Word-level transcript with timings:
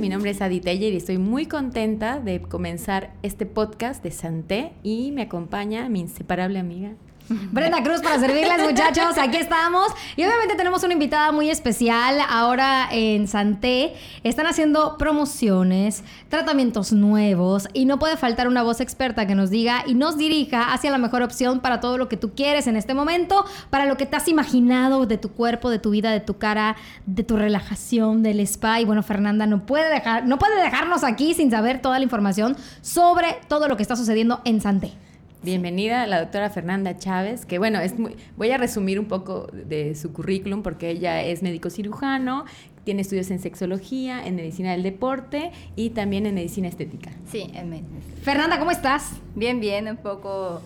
Mi 0.00 0.08
nombre 0.08 0.30
es 0.30 0.40
Adi 0.40 0.60
Teller 0.60 0.94
y 0.94 0.96
estoy 0.96 1.18
muy 1.18 1.44
contenta 1.44 2.20
de 2.20 2.40
comenzar 2.40 3.12
este 3.22 3.44
podcast 3.44 4.02
de 4.02 4.10
Santé 4.10 4.72
y 4.82 5.12
me 5.12 5.20
acompaña 5.20 5.90
mi 5.90 6.00
inseparable 6.00 6.58
amiga 6.58 6.92
Brenda 7.52 7.82
Cruz 7.82 8.00
para 8.00 8.18
servirles, 8.18 8.60
muchachos. 8.60 9.16
Aquí 9.16 9.36
estamos. 9.36 9.86
Y 10.16 10.24
obviamente 10.24 10.56
tenemos 10.56 10.82
una 10.82 10.94
invitada 10.94 11.30
muy 11.30 11.48
especial. 11.48 12.18
Ahora 12.28 12.88
en 12.90 13.28
Santé 13.28 13.94
están 14.24 14.46
haciendo 14.46 14.96
promociones, 14.98 16.02
tratamientos 16.28 16.92
nuevos 16.92 17.68
y 17.72 17.84
no 17.84 17.98
puede 18.00 18.16
faltar 18.16 18.48
una 18.48 18.62
voz 18.62 18.80
experta 18.80 19.26
que 19.26 19.36
nos 19.36 19.50
diga 19.50 19.84
y 19.86 19.94
nos 19.94 20.18
dirija 20.18 20.72
hacia 20.72 20.90
la 20.90 20.98
mejor 20.98 21.22
opción 21.22 21.60
para 21.60 21.78
todo 21.78 21.98
lo 21.98 22.08
que 22.08 22.16
tú 22.16 22.34
quieres 22.34 22.66
en 22.66 22.76
este 22.76 22.94
momento, 22.94 23.44
para 23.70 23.86
lo 23.86 23.96
que 23.96 24.06
te 24.06 24.16
has 24.16 24.26
imaginado 24.26 25.06
de 25.06 25.16
tu 25.16 25.30
cuerpo, 25.30 25.70
de 25.70 25.78
tu 25.78 25.90
vida, 25.90 26.10
de 26.10 26.20
tu 26.20 26.38
cara, 26.38 26.76
de 27.06 27.22
tu 27.22 27.36
relajación, 27.36 28.24
del 28.24 28.40
spa. 28.40 28.80
Y 28.80 28.84
bueno, 28.84 29.04
Fernanda 29.04 29.46
no 29.46 29.66
puede 29.66 29.88
dejar, 29.88 30.26
no 30.26 30.38
puede 30.38 30.60
dejarnos 30.60 31.04
aquí 31.04 31.34
sin 31.34 31.50
saber 31.50 31.80
toda 31.80 31.98
la 31.98 32.04
información 32.04 32.56
sobre 32.80 33.38
todo 33.46 33.68
lo 33.68 33.76
que 33.76 33.82
está 33.82 33.94
sucediendo 33.94 34.40
en 34.44 34.60
Santé. 34.60 34.92
Bienvenida 35.42 36.06
la 36.06 36.20
doctora 36.20 36.50
Fernanda 36.50 36.98
Chávez, 36.98 37.46
que 37.46 37.58
bueno, 37.58 37.80
es 37.80 37.94
voy 38.36 38.50
a 38.50 38.58
resumir 38.58 39.00
un 39.00 39.06
poco 39.06 39.46
de 39.52 39.94
su 39.94 40.12
currículum 40.12 40.62
porque 40.62 40.90
ella 40.90 41.22
es 41.22 41.42
médico 41.42 41.70
cirujano, 41.70 42.44
tiene 42.84 43.00
estudios 43.00 43.30
en 43.30 43.38
sexología, 43.38 44.26
en 44.26 44.36
medicina 44.36 44.72
del 44.72 44.82
deporte 44.82 45.50
y 45.76 45.90
también 45.90 46.26
en 46.26 46.34
medicina 46.34 46.68
estética. 46.68 47.12
Sí, 47.30 47.50
en 47.54 47.70
medicina. 47.70 48.00
Fernanda, 48.22 48.58
¿cómo 48.58 48.70
estás? 48.70 49.12
Bien, 49.34 49.60
bien, 49.60 49.88
un 49.88 49.96
poco 49.96 50.60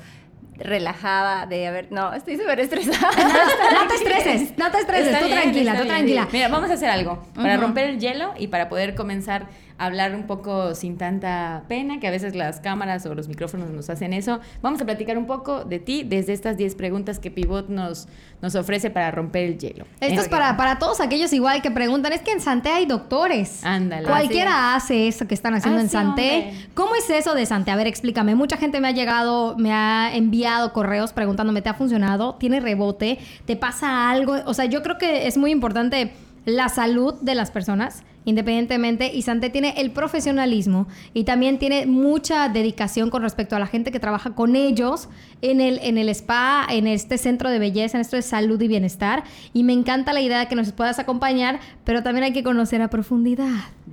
relajada 0.56 1.46
de 1.46 1.68
haber, 1.68 1.92
no, 1.92 2.12
estoy 2.12 2.36
súper 2.36 2.58
estresada. 2.58 3.10
No, 3.74 3.88
te 3.88 3.94
estreses, 3.94 4.58
no 4.58 4.70
te 4.72 4.78
estreses, 4.78 5.20
tú 5.20 5.28
tranquila, 5.28 5.78
tú 5.78 5.86
tranquila. 5.86 6.28
Mira, 6.32 6.48
vamos 6.48 6.70
a 6.70 6.74
hacer 6.74 6.90
algo 6.90 7.22
para 7.34 7.56
romper 7.56 7.90
el 7.90 8.00
hielo 8.00 8.34
y 8.38 8.48
para 8.48 8.68
poder 8.68 8.96
comenzar 8.96 9.46
hablar 9.78 10.14
un 10.14 10.26
poco 10.26 10.74
sin 10.74 10.96
tanta 10.96 11.64
pena, 11.68 11.98
que 11.98 12.06
a 12.06 12.10
veces 12.10 12.34
las 12.34 12.60
cámaras 12.60 13.04
o 13.06 13.14
los 13.14 13.28
micrófonos 13.28 13.70
nos 13.70 13.90
hacen 13.90 14.12
eso. 14.12 14.40
Vamos 14.62 14.80
a 14.80 14.84
platicar 14.84 15.18
un 15.18 15.26
poco 15.26 15.64
de 15.64 15.78
ti 15.78 16.04
desde 16.04 16.32
estas 16.32 16.56
10 16.56 16.74
preguntas 16.76 17.18
que 17.18 17.30
Pivot 17.30 17.68
nos, 17.68 18.06
nos 18.40 18.54
ofrece 18.54 18.90
para 18.90 19.10
romper 19.10 19.44
el 19.44 19.58
hielo. 19.58 19.84
Esto 20.00 20.20
es 20.20 20.28
para, 20.28 20.56
para 20.56 20.78
todos 20.78 21.00
aquellos 21.00 21.32
igual 21.32 21.60
que 21.60 21.70
preguntan, 21.70 22.12
es 22.12 22.22
que 22.22 22.32
en 22.32 22.40
Santé 22.40 22.68
hay 22.70 22.86
doctores. 22.86 23.64
Ándale. 23.64 24.06
Cualquiera 24.06 24.74
hace 24.74 25.08
eso 25.08 25.26
que 25.26 25.34
están 25.34 25.54
haciendo 25.54 25.80
en 25.80 25.88
Santé. 25.88 26.52
¿Cómo 26.74 26.94
es 26.94 27.10
eso 27.10 27.34
de 27.34 27.44
Santé? 27.46 27.72
A 27.72 27.76
ver, 27.76 27.86
explícame. 27.86 28.34
Mucha 28.34 28.56
gente 28.56 28.80
me 28.80 28.88
ha 28.88 28.92
llegado, 28.92 29.56
me 29.58 29.72
ha 29.72 30.14
enviado 30.14 30.72
correos 30.72 31.12
preguntándome, 31.12 31.62
¿te 31.62 31.68
ha 31.68 31.74
funcionado? 31.74 32.36
¿Tiene 32.36 32.60
rebote? 32.60 33.18
¿Te 33.44 33.56
pasa 33.56 34.10
algo? 34.10 34.36
O 34.46 34.54
sea, 34.54 34.66
yo 34.66 34.82
creo 34.82 34.98
que 34.98 35.26
es 35.26 35.36
muy 35.36 35.50
importante 35.50 36.12
la 36.44 36.68
salud 36.68 37.14
de 37.20 37.34
las 37.34 37.50
personas 37.50 38.02
independientemente. 38.24 39.12
Y 39.12 39.22
Santé 39.22 39.50
tiene 39.50 39.74
el 39.78 39.90
profesionalismo 39.90 40.86
y 41.12 41.24
también 41.24 41.58
tiene 41.58 41.86
mucha 41.86 42.48
dedicación 42.48 43.10
con 43.10 43.22
respecto 43.22 43.56
a 43.56 43.58
la 43.58 43.66
gente 43.66 43.92
que 43.92 44.00
trabaja 44.00 44.34
con 44.34 44.56
ellos 44.56 45.08
en 45.42 45.60
el, 45.60 45.78
en 45.82 45.98
el 45.98 46.08
spa, 46.08 46.66
en 46.68 46.86
este 46.86 47.18
centro 47.18 47.50
de 47.50 47.58
belleza, 47.58 47.96
en 47.96 48.02
esto 48.02 48.16
de 48.16 48.22
salud 48.22 48.60
y 48.60 48.68
bienestar. 48.68 49.24
Y 49.52 49.62
me 49.62 49.72
encanta 49.72 50.12
la 50.12 50.20
idea 50.20 50.40
de 50.40 50.48
que 50.48 50.54
nos 50.54 50.72
puedas 50.72 50.98
acompañar, 50.98 51.60
pero 51.84 52.02
también 52.02 52.24
hay 52.24 52.32
que 52.32 52.42
conocer 52.42 52.82
a 52.82 52.88
profundidad. 52.88 53.48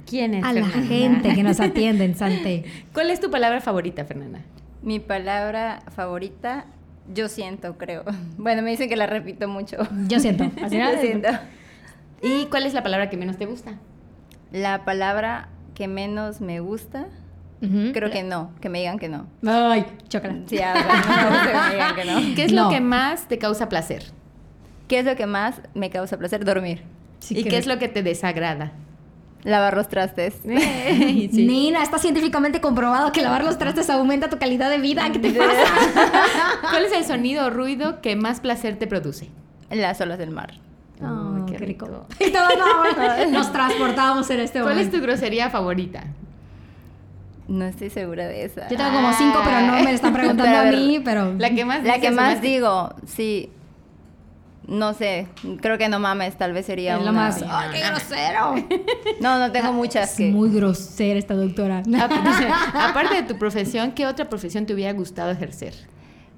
¿Quién 0.05 0.33
es? 0.33 0.43
A 0.43 0.53
la 0.53 0.67
gente 0.67 1.33
que 1.33 1.43
nos 1.43 1.59
atiende 1.61 2.05
en 2.05 2.15
Santé. 2.15 2.65
¿Cuál 2.93 3.11
es 3.11 3.19
tu 3.19 3.29
palabra 3.29 3.61
favorita, 3.61 4.05
Fernanda? 4.05 4.39
Mi 4.81 4.99
palabra 4.99 5.83
favorita, 5.95 6.65
yo 7.13 7.27
siento, 7.29 7.77
creo. 7.77 8.03
Bueno, 8.37 8.61
me 8.61 8.71
dicen 8.71 8.89
que 8.89 8.95
la 8.95 9.05
repito 9.05 9.47
mucho. 9.47 9.77
Yo 10.07 10.19
siento. 10.19 10.45
Así 10.63 10.77
yo 10.79 10.99
siento. 10.99 11.29
¿Y 12.21 12.45
cuál 12.45 12.65
es 12.65 12.73
la 12.73 12.83
palabra 12.83 13.09
que 13.09 13.17
menos 13.17 13.37
te 13.37 13.45
gusta? 13.45 13.77
La 14.51 14.83
palabra 14.85 15.49
que 15.75 15.87
menos 15.87 16.41
me 16.41 16.59
gusta, 16.59 17.07
creo 17.59 18.09
que 18.09 18.23
no, 18.23 18.51
que 18.59 18.69
me 18.69 18.79
digan 18.79 18.99
que 18.99 19.09
no. 19.09 19.27
Ay, 19.45 19.85
chocolate. 20.09 20.43
Sí, 20.47 20.57
no 20.57 21.43
que 21.43 21.53
me 21.53 21.71
digan 21.71 21.95
que 21.95 22.05
no. 22.05 22.19
¿Qué 22.35 22.43
es 22.43 22.51
lo 22.51 22.69
que 22.69 22.81
más 22.81 23.27
te 23.27 23.37
causa 23.37 23.69
placer? 23.69 24.03
¿Qué 24.87 24.99
es 24.99 25.05
lo 25.05 25.15
que 25.15 25.25
más 25.25 25.61
me 25.73 25.89
causa 25.89 26.17
placer? 26.17 26.43
Dormir. 26.43 26.83
¿Y 27.29 27.43
qué 27.43 27.57
es 27.57 27.67
lo 27.67 27.79
que 27.79 27.87
te 27.87 28.03
desagrada? 28.03 28.73
Lavar 29.43 29.75
los 29.75 29.87
trastes. 29.87 30.39
Nina, 30.43 31.81
está 31.81 31.97
científicamente 31.97 32.61
comprobado 32.61 33.11
que 33.11 33.21
lavar 33.21 33.43
los 33.43 33.57
trastes 33.57 33.89
aumenta 33.89 34.29
tu 34.29 34.37
calidad 34.37 34.69
de 34.69 34.79
vida. 34.79 35.09
¿Qué 35.11 35.19
te 35.19 35.31
pasa? 35.31 35.63
¿Cuál 36.61 36.85
es 36.85 36.93
el 36.93 37.05
sonido 37.05 37.45
o 37.45 37.49
ruido 37.49 38.01
que 38.01 38.15
más 38.15 38.39
placer 38.39 38.77
te 38.77 38.87
produce? 38.87 39.29
Las 39.69 40.01
olas 40.01 40.17
del 40.17 40.31
mar. 40.31 40.55
Qué, 41.61 41.67
rico. 41.67 41.87
Y 42.19 42.31
todos 42.31 42.51
nos 43.31 43.51
transportábamos 43.51 44.29
en 44.29 44.39
este 44.41 44.59
momento. 44.59 44.75
¿Cuál 44.79 44.87
es 44.87 44.91
tu 44.91 45.01
grosería 45.01 45.49
favorita? 45.49 46.03
No 47.47 47.65
estoy 47.65 47.89
segura 47.89 48.27
de 48.27 48.45
esa. 48.45 48.67
Yo 48.69 48.77
tengo 48.77 48.91
como 48.91 49.13
cinco, 49.13 49.39
pero 49.43 49.59
no 49.61 49.73
me 49.83 49.93
están 49.93 50.13
preguntando 50.19 50.57
a, 50.57 50.63
mí, 50.71 51.01
pero... 51.03 51.33
La 51.37 51.49
que 51.49 51.65
más, 51.65 51.83
la 51.83 51.99
que 51.99 52.11
más, 52.11 52.41
digo, 52.41 52.93
sí. 53.05 53.49
No 54.67 54.93
sé, 54.93 55.27
creo 55.59 55.77
que 55.77 55.89
no 55.89 55.99
mames, 55.99 56.37
tal 56.37 56.53
vez 56.53 56.65
sería 56.67 56.97
lo 56.97 57.11
más... 57.11 57.43
¡Ay, 57.45 57.71
qué 57.73 57.87
grosero! 57.87 58.55
No, 59.19 59.37
no 59.37 59.51
tengo 59.51 59.73
muchas 59.73 60.17
es 60.17 60.31
muy 60.31 60.49
grosera 60.49 61.19
esta 61.19 61.33
doctora. 61.33 61.83
Aparte 62.75 63.15
de 63.15 63.23
tu 63.23 63.37
profesión, 63.37 63.91
¿qué 63.91 64.05
otra 64.05 64.29
profesión 64.29 64.65
te 64.65 64.73
hubiera 64.73 64.93
gustado 64.93 65.31
ejercer? 65.31 65.73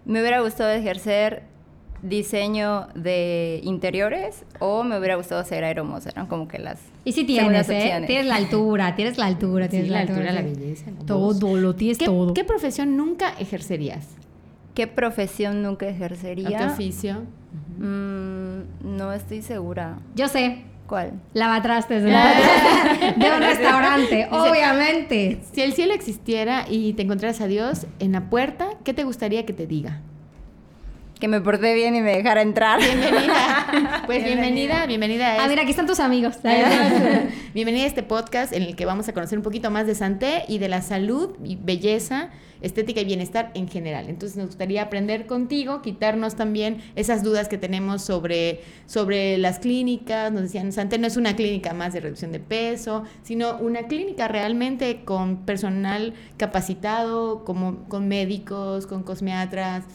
Me 0.05 0.19
hubiera 0.19 0.39
gustado 0.39 0.71
ejercer 0.71 1.43
diseño 2.03 2.87
de 2.95 3.61
interiores 3.63 4.43
o 4.59 4.83
me 4.83 4.99
hubiera 4.99 5.15
gustado 5.15 5.43
ser 5.45 5.63
aeromos, 5.63 6.05
eran 6.05 6.27
como 6.27 6.47
que 6.47 6.59
las 6.59 6.79
Y 7.05 7.13
si 7.13 7.23
tienes, 7.23 7.69
¿eh? 7.69 8.03
Tienes 8.05 8.25
la 8.27 8.35
altura, 8.35 8.95
tienes 8.95 9.17
la 9.17 9.25
altura, 9.25 9.69
tienes 9.69 9.89
la, 9.89 10.01
altura, 10.01 10.31
la 10.33 10.41
belleza. 10.41 10.91
todo, 11.07 11.55
lo 11.55 11.73
tienes 11.75 11.97
todo. 11.97 12.33
¿Qué 12.33 12.43
profesión 12.43 12.97
nunca 12.97 13.33
ejercerías? 13.39 14.05
¿Qué 14.75 14.85
profesión 14.87 15.63
nunca 15.63 15.87
ejercería? 15.87 16.57
¿Qué 16.57 16.65
oficio? 16.65 17.21
Mm, 17.77 18.97
no 18.97 19.13
estoy 19.13 19.41
segura. 19.41 19.99
Yo 20.15 20.27
sé. 20.27 20.63
¿Cuál? 20.87 21.13
Lavatrastes 21.33 22.03
de, 22.03 22.09
de 22.09 23.31
un 23.31 23.39
restaurante, 23.39 24.27
obviamente. 24.29 25.39
Si 25.53 25.61
el 25.61 25.73
cielo 25.73 25.93
existiera 25.93 26.65
y 26.69 26.93
te 26.93 27.03
encontraras 27.03 27.39
a 27.39 27.47
Dios 27.47 27.87
en 27.99 28.11
la 28.11 28.29
puerta, 28.29 28.67
¿qué 28.83 28.93
te 28.93 29.05
gustaría 29.05 29.45
que 29.45 29.53
te 29.53 29.65
diga? 29.65 30.01
Que 31.23 31.29
me 31.29 31.39
porté 31.39 31.73
bien 31.73 31.95
y 31.95 32.01
me 32.01 32.17
dejara 32.17 32.41
entrar. 32.41 32.81
Bienvenida. 32.81 34.01
Pues 34.05 34.25
bienvenida, 34.25 34.85
bienvenida. 34.85 35.35
A, 35.35 35.45
ah, 35.45 35.47
mira, 35.47 35.61
aquí 35.61 35.71
están 35.71 35.87
tus 35.87 36.01
amigos. 36.01 36.35
bienvenida 37.53 37.85
a 37.85 37.87
este 37.87 38.03
podcast 38.03 38.51
en 38.51 38.63
el 38.63 38.75
que 38.75 38.85
vamos 38.85 39.07
a 39.07 39.13
conocer 39.13 39.37
un 39.37 39.43
poquito 39.43 39.71
más 39.71 39.87
de 39.87 39.95
Santé 39.95 40.43
y 40.49 40.57
de 40.57 40.67
la 40.67 40.81
salud 40.81 41.37
y 41.41 41.55
belleza, 41.55 42.31
estética 42.59 42.99
y 42.99 43.05
bienestar 43.05 43.51
en 43.55 43.69
general. 43.69 44.09
Entonces 44.09 44.37
nos 44.37 44.47
gustaría 44.47 44.81
aprender 44.81 45.25
contigo, 45.25 45.81
quitarnos 45.81 46.35
también 46.35 46.81
esas 46.97 47.23
dudas 47.23 47.47
que 47.47 47.57
tenemos 47.57 48.01
sobre, 48.01 48.59
sobre 48.85 49.37
las 49.37 49.59
clínicas. 49.59 50.33
Nos 50.33 50.41
decían, 50.41 50.73
Santé 50.73 50.97
no 50.97 51.07
es 51.07 51.15
una 51.15 51.37
clínica 51.37 51.73
más 51.73 51.93
de 51.93 52.01
reducción 52.01 52.33
de 52.33 52.41
peso, 52.41 53.05
sino 53.21 53.57
una 53.59 53.83
clínica 53.83 54.27
realmente 54.27 55.05
con 55.05 55.45
personal 55.45 56.15
capacitado, 56.35 57.45
como, 57.45 57.85
con 57.87 58.09
médicos, 58.09 58.87
con 58.87 59.03
cosmiatras 59.03 59.85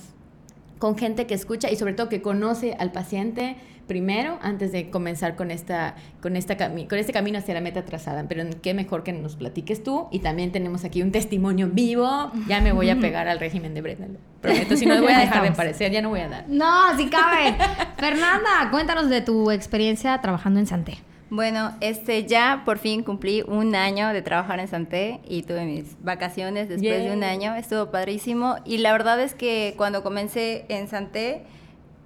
con 0.78 0.96
gente 0.96 1.26
que 1.26 1.34
escucha 1.34 1.70
y 1.70 1.76
sobre 1.76 1.92
todo 1.92 2.08
que 2.08 2.22
conoce 2.22 2.76
al 2.78 2.92
paciente 2.92 3.56
primero 3.88 4.38
antes 4.42 4.70
de 4.70 4.90
comenzar 4.90 5.34
con 5.34 5.50
esta 5.50 5.96
con 6.22 6.36
esta 6.36 6.56
con 6.56 6.98
este 6.98 7.12
camino 7.12 7.38
hacia 7.38 7.54
la 7.54 7.60
meta 7.60 7.84
trazada. 7.84 8.24
Pero 8.28 8.44
qué 8.62 8.74
mejor 8.74 9.02
que 9.02 9.12
nos 9.12 9.34
platiques 9.36 9.82
tú. 9.82 10.06
Y 10.12 10.20
también 10.20 10.52
tenemos 10.52 10.84
aquí 10.84 11.02
un 11.02 11.10
testimonio 11.10 11.68
vivo. 11.72 12.30
Ya 12.46 12.60
me 12.60 12.72
voy 12.72 12.90
a 12.90 12.96
pegar 13.00 13.26
al 13.26 13.40
régimen 13.40 13.74
de 13.74 13.80
Brenda 13.80 14.20
prometo. 14.40 14.76
Si 14.76 14.86
no 14.86 15.00
voy 15.02 15.12
a 15.12 15.18
dejar 15.18 15.42
de 15.42 15.48
aparecer 15.48 15.90
ya 15.90 16.02
no 16.02 16.10
voy 16.10 16.20
a 16.20 16.28
dar. 16.28 16.44
No 16.48 16.84
así 16.84 17.08
cabe. 17.08 17.56
Fernanda 17.96 18.68
cuéntanos 18.70 19.08
de 19.08 19.22
tu 19.22 19.50
experiencia 19.50 20.20
trabajando 20.20 20.60
en 20.60 20.66
Santé 20.66 20.98
bueno, 21.30 21.76
este 21.80 22.24
ya 22.24 22.62
por 22.64 22.78
fin 22.78 23.02
cumplí 23.02 23.42
un 23.42 23.74
año 23.74 24.08
de 24.12 24.22
trabajar 24.22 24.60
en 24.60 24.68
Santé 24.68 25.20
y 25.28 25.42
tuve 25.42 25.64
mis 25.64 26.02
vacaciones 26.02 26.68
después 26.68 27.04
de 27.04 27.12
un 27.12 27.22
año. 27.22 27.54
Estuvo 27.54 27.90
padrísimo 27.90 28.56
y 28.64 28.78
la 28.78 28.92
verdad 28.92 29.20
es 29.20 29.34
que 29.34 29.74
cuando 29.76 30.02
comencé 30.02 30.64
en 30.68 30.88
Santé, 30.88 31.42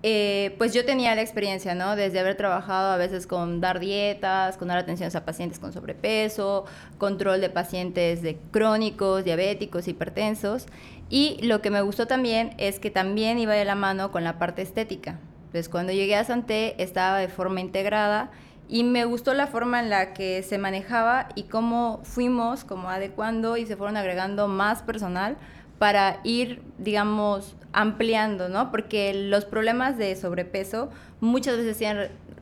eh, 0.03 0.57
pues 0.59 0.75
yo 0.75 0.85
tenía 0.85 1.15
la 1.15 1.23
experiencia, 1.23 1.77
¿no? 1.77 1.95
Desde 1.95 2.19
haber 2.19 2.37
trabajado 2.37 2.91
a 2.91 2.97
veces 2.97 3.29
con 3.29 3.61
dar 3.61 3.79
dietas, 3.79 4.57
con 4.57 4.67
dar 4.67 4.79
atención 4.79 5.09
a 5.15 5.25
pacientes 5.25 5.61
con 5.61 5.73
sobrepeso, 5.73 6.65
control 6.99 7.41
de 7.41 7.51
pacientes 7.51 8.23
de 8.23 8.37
crónicos, 8.51 9.25
diabéticos, 9.25 9.87
hipertensos. 9.87 10.67
Y 11.09 11.39
lo 11.43 11.63
que 11.63 11.71
me 11.71 11.83
gustó 11.83 12.09
también 12.09 12.55
es 12.59 12.81
que 12.81 12.91
también 12.91 13.39
iba 13.39 13.55
de 13.55 13.65
la 13.65 13.77
mano 13.77 14.11
con 14.11 14.25
la 14.25 14.41
parte 14.41 14.63
estética. 14.63 15.21
Entonces 15.47 15.69
cuando 15.69 15.93
llegué 15.93 16.17
a 16.17 16.25
Santé 16.25 16.75
estaba 16.83 17.19
de 17.19 17.29
forma 17.29 17.61
integrada 17.61 18.33
y 18.73 18.85
me 18.85 19.05
gustó 19.05 19.35
la 19.35 19.49
forma 19.49 19.81
en 19.81 19.91
la 19.91 20.15
que 20.15 20.43
se 20.43 20.57
manejaba 20.57 21.29
y 21.35 21.43
cómo 21.43 22.01
fuimos 22.05 22.65
como 22.65 22.89
adecuando 22.89 23.59
y 23.59 23.67
se 23.67 23.77
fueron 23.77 23.99
agregando 23.99 24.49
más 24.49 24.83
personal 24.83 25.37
para 25.79 26.21
ir, 26.25 26.63
digamos, 26.79 27.55
ampliando, 27.75 28.49
¿no? 28.49 28.71
Porque 28.71 29.13
los 29.13 29.45
problemas 29.45 29.99
de 29.99 30.17
sobrepeso 30.17 30.89
muchas 31.21 31.59
veces 31.59 31.77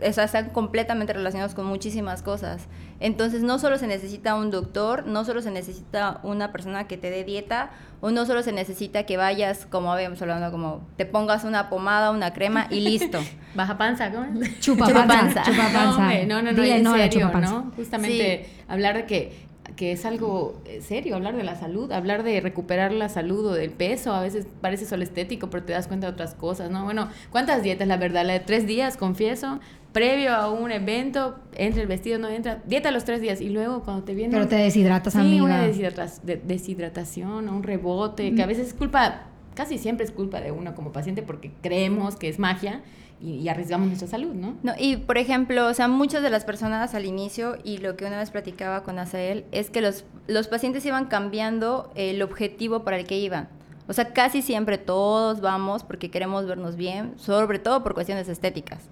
están 0.02 0.50
completamente 0.50 1.12
relacionados 1.12 1.55
con 1.55 1.67
muchísimas 1.67 2.23
cosas. 2.23 2.67
Entonces, 3.00 3.43
no 3.43 3.58
solo 3.58 3.79
se 3.79 3.87
necesita 3.87 4.35
un 4.35 4.50
doctor, 4.50 5.06
no 5.06 5.25
solo 5.25 5.43
se 5.43 5.50
necesita 5.50 6.20
una 6.23 6.52
persona 6.52 6.87
que 6.87 6.97
te 6.97 7.11
dé 7.11 7.25
dieta, 7.25 7.70
o 8.00 8.11
no 8.11 8.26
solo 8.26 8.43
se 8.43 8.52
necesita 8.52 9.05
que 9.05 9.17
vayas, 9.17 9.67
como 9.67 9.93
habíamos 9.93 10.20
hablado, 10.23 10.50
como 10.50 10.87
te 10.97 11.06
pongas 11.06 11.44
una 11.44 11.69
pomada, 11.70 12.11
una 12.11 12.32
crema 12.32 12.67
y 12.70 12.81
listo. 12.81 13.19
Baja 13.55 13.76
panza, 13.76 14.11
¿cómo? 14.11 14.26
Chupa 14.61 14.87
panza. 15.06 15.43
Chupa 15.43 15.69
panza. 15.73 16.25
No, 16.26 16.43
no, 16.43 16.52
no, 16.52 16.52
no, 16.52 16.64
en 16.64 16.87
serio, 16.87 17.31
¿no? 17.35 17.73
Justamente 17.76 18.49
hablar 18.69 18.97
de 18.97 19.06
que 19.06 19.50
que 19.76 19.93
es 19.93 20.05
algo 20.05 20.61
eh, 20.64 20.81
serio, 20.82 21.17
hablar 21.17 21.37
de 21.37 21.44
la 21.44 21.56
salud, 21.56 21.91
hablar 21.93 22.23
de 22.23 22.41
recuperar 22.41 22.93
la 22.93 23.08
salud 23.08 23.47
o 23.47 23.52
del 23.55 23.70
peso, 23.70 24.12
a 24.12 24.20
veces 24.20 24.47
parece 24.61 24.85
solo 24.87 25.02
estético, 25.02 25.50
pero 25.50 25.64
te 25.64 25.73
das 25.73 25.87
cuenta 25.87 26.06
de 26.06 26.12
otras 26.12 26.35
cosas, 26.35 26.70
¿no? 26.70 26.85
Bueno, 26.85 27.08
¿cuántas 27.31 27.62
dietas, 27.62 27.87
la 27.88 27.97
verdad? 27.97 28.25
La 28.25 28.35
de 28.35 28.41
tres 28.41 28.67
días, 28.67 28.97
confieso, 28.97 29.61
previo 29.92 30.34
a 30.34 30.50
un 30.50 30.70
evento, 30.70 31.37
entra 31.54 31.82
el 31.82 31.88
vestido, 31.88 32.19
no 32.19 32.28
entra, 32.28 32.62
dieta 32.66 32.90
los 32.90 33.04
tres 33.04 33.20
días 33.20 33.40
y 33.40 33.48
luego 33.48 33.82
cuando 33.82 34.04
te 34.04 34.14
viene... 34.14 34.32
Pero 34.32 34.48
te 34.48 34.56
deshidratas, 34.56 35.12
sí, 35.12 35.40
una 35.40 35.62
deshidratación 35.62 37.48
o 37.48 37.56
un 37.56 37.62
rebote, 37.62 38.34
que 38.34 38.42
a 38.42 38.46
veces 38.46 38.69
es 38.69 38.75
culpa, 38.75 39.26
casi 39.54 39.78
siempre 39.78 40.04
es 40.04 40.12
culpa 40.12 40.40
de 40.40 40.52
uno 40.52 40.75
como 40.75 40.92
paciente 40.92 41.22
porque 41.22 41.52
creemos 41.60 42.16
que 42.16 42.28
es 42.28 42.38
magia 42.38 42.82
y, 43.20 43.48
arriesgamos 43.48 43.88
nuestra 43.88 44.08
salud, 44.08 44.32
¿no? 44.32 44.54
¿no? 44.62 44.72
Y 44.78 44.96
por 44.96 45.19
ejemplo, 45.19 45.66
o 45.66 45.75
sea, 45.75 45.88
muchas 45.88 46.22
de 46.22 46.31
las 46.31 46.44
personas 46.44 46.94
al 46.94 47.04
inicio, 47.04 47.58
y 47.64 47.76
lo 47.76 47.94
que 47.96 48.06
una 48.06 48.19
vez 48.19 48.31
platicaba 48.31 48.82
con 48.82 48.98
Asael, 48.98 49.44
es 49.52 49.69
que 49.69 49.82
los, 49.82 50.04
los 50.26 50.48
pacientes 50.48 50.87
iban 50.87 51.06
cambiando 51.06 51.92
el 51.96 52.22
objetivo 52.22 52.82
para 52.82 52.98
el 52.98 53.06
que 53.06 53.19
iban. 53.19 53.48
O 53.88 53.92
sea, 53.92 54.12
casi 54.12 54.40
siempre 54.40 54.78
todos 54.78 55.40
vamos 55.40 55.84
porque 55.84 56.10
queremos 56.10 56.46
vernos 56.46 56.76
bien, 56.76 57.12
sobre 57.16 57.58
todo 57.58 57.82
por 57.82 57.92
cuestiones 57.92 58.28
estéticas. 58.28 58.88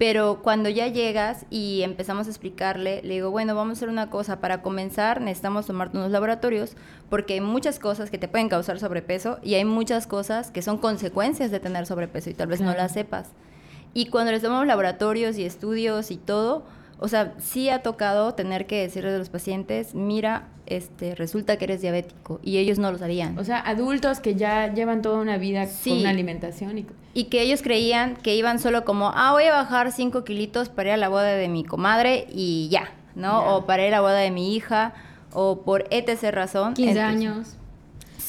Pero 0.00 0.40
cuando 0.42 0.70
ya 0.70 0.88
llegas 0.88 1.44
y 1.50 1.82
empezamos 1.82 2.26
a 2.26 2.30
explicarle, 2.30 3.02
le 3.02 3.12
digo, 3.12 3.30
bueno, 3.30 3.54
vamos 3.54 3.72
a 3.72 3.78
hacer 3.80 3.90
una 3.90 4.08
cosa. 4.08 4.40
Para 4.40 4.62
comenzar, 4.62 5.20
necesitamos 5.20 5.66
tomarte 5.66 5.98
unos 5.98 6.10
laboratorios 6.10 6.74
porque 7.10 7.34
hay 7.34 7.42
muchas 7.42 7.78
cosas 7.78 8.10
que 8.10 8.16
te 8.16 8.26
pueden 8.26 8.48
causar 8.48 8.80
sobrepeso 8.80 9.38
y 9.42 9.56
hay 9.56 9.66
muchas 9.66 10.06
cosas 10.06 10.50
que 10.50 10.62
son 10.62 10.78
consecuencias 10.78 11.50
de 11.50 11.60
tener 11.60 11.84
sobrepeso 11.84 12.30
y 12.30 12.32
tal 12.32 12.48
vez 12.48 12.62
no 12.62 12.72
las 12.72 12.92
sepas. 12.92 13.28
Y 13.92 14.06
cuando 14.06 14.32
les 14.32 14.40
tomamos 14.40 14.66
laboratorios 14.66 15.36
y 15.36 15.44
estudios 15.44 16.10
y 16.10 16.16
todo, 16.16 16.64
o 17.00 17.08
sea, 17.08 17.34
sí 17.38 17.70
ha 17.70 17.82
tocado 17.82 18.34
tener 18.34 18.66
que 18.66 18.82
decirle 18.82 19.14
a 19.14 19.18
los 19.18 19.30
pacientes, 19.30 19.94
mira, 19.94 20.48
este, 20.66 21.14
resulta 21.14 21.56
que 21.56 21.64
eres 21.64 21.80
diabético 21.80 22.40
y 22.42 22.58
ellos 22.58 22.78
no 22.78 22.92
lo 22.92 22.98
sabían. 22.98 23.38
O 23.38 23.44
sea, 23.44 23.58
adultos 23.60 24.20
que 24.20 24.34
ya 24.34 24.72
llevan 24.72 25.02
toda 25.02 25.18
una 25.18 25.38
vida 25.38 25.66
con 25.84 25.98
una 25.98 26.10
alimentación 26.10 26.78
y... 26.78 26.86
y 27.14 27.24
que 27.24 27.42
ellos 27.42 27.62
creían 27.62 28.16
que 28.16 28.36
iban 28.36 28.58
solo 28.58 28.84
como, 28.84 29.12
ah, 29.14 29.32
voy 29.32 29.44
a 29.44 29.52
bajar 29.52 29.92
5 29.92 30.24
kilitos 30.24 30.68
para 30.68 30.90
ir 30.90 30.94
a 30.94 30.98
la 30.98 31.08
boda 31.08 31.34
de 31.34 31.48
mi 31.48 31.64
comadre 31.64 32.26
y 32.30 32.68
ya, 32.70 32.92
¿no? 33.14 33.56
O 33.56 33.66
para 33.66 33.86
ir 33.86 33.94
a 33.94 33.96
la 33.96 34.00
boda 34.02 34.18
de 34.18 34.30
mi 34.30 34.54
hija 34.54 34.92
o 35.32 35.62
por 35.62 35.86
etc 35.90 36.32
razón. 36.32 36.74
15 36.74 37.00
años 37.00 37.56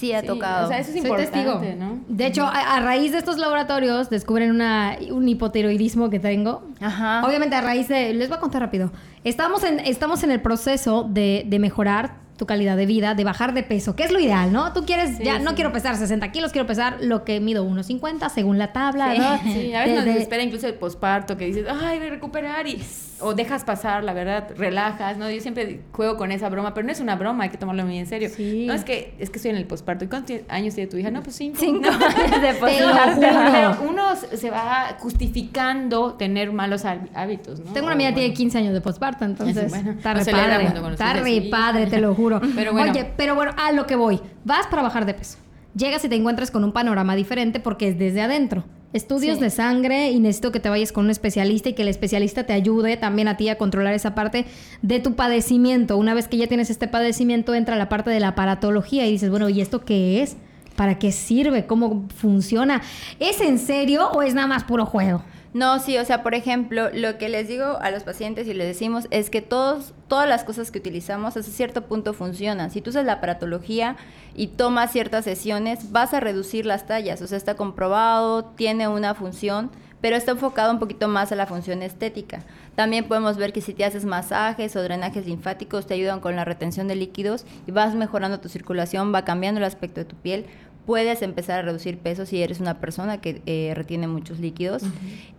sí 0.02 0.14
ha 0.14 0.24
tocado. 0.24 0.66
O 0.66 0.68
sea, 0.68 0.80
eso 0.80 0.90
es 0.90 0.98
importante, 0.98 1.76
¿no? 1.76 2.00
De 2.08 2.26
hecho, 2.26 2.46
a, 2.46 2.80
raíz 2.80 3.12
de 3.12 3.20
estos 3.20 3.38
laboratorios 3.38 4.10
descubren 4.10 4.50
una, 4.50 4.98
un 5.12 5.30
hipotiroidismo 5.30 6.10
que 6.10 6.20
tengo. 6.20 6.64
Ajá. 6.80 7.26
Obviamente 7.26 7.56
a 7.56 7.62
raíz 7.62 7.88
de... 7.88 8.14
Les 8.14 8.28
voy 8.28 8.38
a 8.38 8.42
contar 8.42 8.62
rápido. 8.62 8.92
Estamos 9.24 9.64
en, 9.64 9.80
estamos 9.80 10.24
en 10.24 10.32
el 10.32 10.42
proceso 10.42 11.06
de, 11.08 11.46
de 11.48 11.60
mejorar 11.60 12.20
tu 12.38 12.48
calidad 12.48 12.76
de 12.76 12.88
vida, 12.88 13.14
de 13.14 13.24
bajar 13.24 13.54
de 13.54 13.62
peso, 13.62 13.96
que 13.96 14.02
es 14.02 14.12
lo 14.12 14.20
ideal, 14.20 14.52
¿no? 14.52 14.74
Tú 14.74 14.84
quieres, 14.84 15.20
ya 15.20 15.38
no 15.38 15.54
quiero 15.54 15.72
pesar 15.72 15.96
60 15.96 16.32
kilos, 16.32 16.52
quiero 16.52 16.66
pesar 16.66 16.98
lo 17.00 17.24
que 17.24 17.40
mido 17.40 17.64
1,50 17.64 18.30
según 18.30 18.58
la 18.58 18.74
tabla, 18.74 19.14
¿no? 19.14 19.40
Sí, 19.54 19.72
a 19.76 19.82
veces 19.82 20.04
nos 20.04 20.16
espera 20.16 20.42
incluso 20.42 20.66
el 20.66 20.74
posparto 20.74 21.38
que 21.38 21.46
dices, 21.46 21.68
ay, 21.70 22.00
voy 22.00 22.08
a 22.08 22.10
recuperar 22.10 22.66
y 22.66 22.82
o 23.22 23.34
dejas 23.34 23.64
pasar, 23.64 24.04
la 24.04 24.14
verdad, 24.14 24.50
relajas, 24.58 25.18
¿no? 25.18 25.30
Yo 25.30 25.42
siempre 25.42 25.82
juego 25.92 26.18
con 26.18 26.32
esa 26.32 26.50
broma, 26.50 26.74
pero 26.74 26.86
no 26.86 26.92
es 26.92 27.00
una 27.00 27.16
broma, 27.16 27.44
hay 27.46 27.50
que 27.50 27.58
tomarlo 27.58 27.86
muy 27.86 27.98
en 27.98 28.08
serio. 28.08 28.30
No 28.38 28.74
es 28.74 28.84
que 28.84 29.16
es 29.20 29.30
que 29.30 29.38
estoy 29.38 29.52
en 29.52 29.58
el 29.58 29.66
posparto. 29.66 30.06
¿Y 30.06 30.08
cuántos 30.08 30.38
años 30.50 30.76
tiene 30.76 30.90
tu 30.90 30.98
hija? 30.98 31.12
No, 31.12 31.24
pues 31.24 31.36
cinco. 31.36 31.58
Cinco 31.60 31.90
años 31.90 32.42
de 32.42 32.54
posparto. 32.54 33.20
Pero 33.20 33.78
uno 33.90 34.16
se 34.16 34.50
va 34.50 34.98
justificando 35.00 36.14
tener 36.14 36.52
malos 36.52 36.84
hábitos, 36.86 37.60
¿no? 37.60 37.72
Tengo 37.74 37.88
una 37.88 37.96
amiga 37.96 38.10
que 38.10 38.16
tiene 38.16 38.34
15 38.34 38.58
años 38.58 38.74
de 38.74 38.82
posparto, 38.82 39.26
entonces 39.26 39.70
bueno, 39.70 39.92
está 39.92 40.14
re 40.14 40.26
padre. 40.26 40.66
Está 40.92 41.14
re 41.14 41.42
padre, 41.50 41.88
te 41.88 42.00
lo 42.00 42.14
juro. 42.16 42.42
Pero 42.56 42.74
bueno. 42.74 42.92
Oye, 42.92 43.12
pero 43.16 43.36
bueno, 43.36 43.54
a 43.58 43.72
lo 43.72 43.86
que 43.86 43.96
voy. 43.96 44.20
Vas 44.44 44.68
para 44.68 44.82
bajar 44.82 45.06
de 45.06 45.14
peso. 45.14 45.38
Llegas 45.76 46.04
y 46.04 46.10
te 46.10 46.16
encuentras 46.16 46.52
con 46.52 46.64
un 46.64 46.72
panorama 46.72 47.16
diferente 47.16 47.60
porque 47.60 47.88
es 47.90 47.98
desde 47.98 48.22
adentro 48.22 48.66
estudios 48.94 49.40
de 49.40 49.50
sangre 49.50 50.12
y 50.12 50.20
necesito 50.20 50.52
que 50.52 50.60
te 50.60 50.70
vayas 50.70 50.92
con 50.92 51.06
un 51.06 51.12
especialista 51.12 51.70
y 51.70 51.74
que 51.74 51.84
el 51.84 51.88
especialista 51.88 52.46
te 52.46 52.54
ayude 52.54 52.98
también 52.98 53.28
a 53.28 53.38
ti 53.38 53.50
a 53.50 53.58
controlar 53.58 53.94
esa 53.94 54.16
parte 54.16 54.46
de 54.82 55.00
tu 55.00 55.16
padecimiento. 55.16 55.98
Una 55.98 56.14
vez 56.14 56.28
que 56.28 56.38
ya 56.38 56.48
tienes 56.48 56.70
este 56.70 56.88
padecimiento, 56.88 57.54
entra 57.54 57.76
la 57.76 57.90
parte 57.90 58.10
de 58.10 58.20
la 58.20 58.30
aparatología 58.30 59.08
y 59.08 59.12
dices, 59.12 59.30
bueno, 59.30 59.50
¿y 59.50 59.62
esto 59.62 59.86
qué 59.86 60.22
es? 60.22 60.38
¿Para 60.76 61.00
qué 61.00 61.12
sirve? 61.12 61.66
¿Cómo 61.66 62.08
funciona? 62.16 62.82
¿Es 63.20 63.42
en 63.42 63.60
serio 63.60 64.10
o 64.12 64.22
es 64.22 64.34
nada 64.34 64.48
más 64.48 64.64
puro 64.64 64.86
juego? 64.86 65.24
No, 65.54 65.80
sí, 65.80 65.98
o 65.98 66.06
sea, 66.06 66.24
por 66.24 66.34
ejemplo, 66.34 66.90
lo 66.94 67.18
que 67.18 67.28
les 67.28 67.50
digo 67.50 67.78
a 67.82 67.92
los 67.92 68.04
pacientes 68.04 68.48
y 68.48 68.54
les 68.54 68.68
decimos 68.68 69.08
es 69.12 69.30
que 69.30 69.42
todos, 69.42 69.94
todas 70.08 70.28
las 70.28 70.46
cosas 70.46 70.72
que 70.72 70.80
utilizamos 70.80 71.36
hasta 71.36 71.52
cierto 71.52 71.88
punto 71.88 72.14
funcionan. 72.14 72.72
Si 72.72 72.80
tú 72.80 72.92
usas 72.92 73.06
la 73.06 73.14
aparatología 73.14 73.98
y 74.34 74.48
tomas 74.48 74.94
ciertas 74.94 75.26
sesiones, 75.26 75.92
vas 75.92 76.14
a 76.14 76.22
reducir 76.22 76.66
las 76.66 76.88
tallas. 76.88 77.22
O 77.22 77.28
sea, 77.28 77.38
está 77.38 77.56
comprobado, 77.56 78.46
tiene 78.46 78.88
una 78.88 79.14
función, 79.14 79.72
pero 80.00 80.16
está 80.16 80.32
enfocado 80.32 80.72
un 80.72 80.80
poquito 80.80 81.10
más 81.10 81.34
a 81.34 81.36
la 81.36 81.46
función 81.46 81.84
estética. 81.84 82.44
También 82.76 83.10
podemos 83.10 83.36
ver 83.36 83.52
que 83.52 83.60
si 83.60 83.74
te 83.74 83.84
haces 83.84 84.06
masajes 84.06 84.78
o 84.78 84.82
drenajes 84.82 85.28
linfáticos 85.28 85.86
te 85.86 85.96
ayudan 85.96 86.22
con 86.22 86.38
la 86.38 86.46
retención 86.46 86.88
de 86.88 86.96
líquidos 86.96 87.46
y 87.68 87.72
vas 87.72 87.94
mejorando 87.94 88.40
tu 88.40 88.48
circulación, 88.48 89.14
va 89.14 89.26
cambiando 89.26 89.60
el 89.60 89.66
aspecto 89.66 90.00
de 90.00 90.06
tu 90.06 90.16
piel 90.16 90.46
puedes 90.86 91.22
empezar 91.22 91.60
a 91.60 91.62
reducir 91.62 91.98
peso 91.98 92.26
si 92.26 92.42
eres 92.42 92.60
una 92.60 92.80
persona 92.80 93.22
que 93.22 93.42
eh, 93.46 93.74
retiene 93.76 94.08
muchos 94.08 94.40
líquidos. 94.40 94.84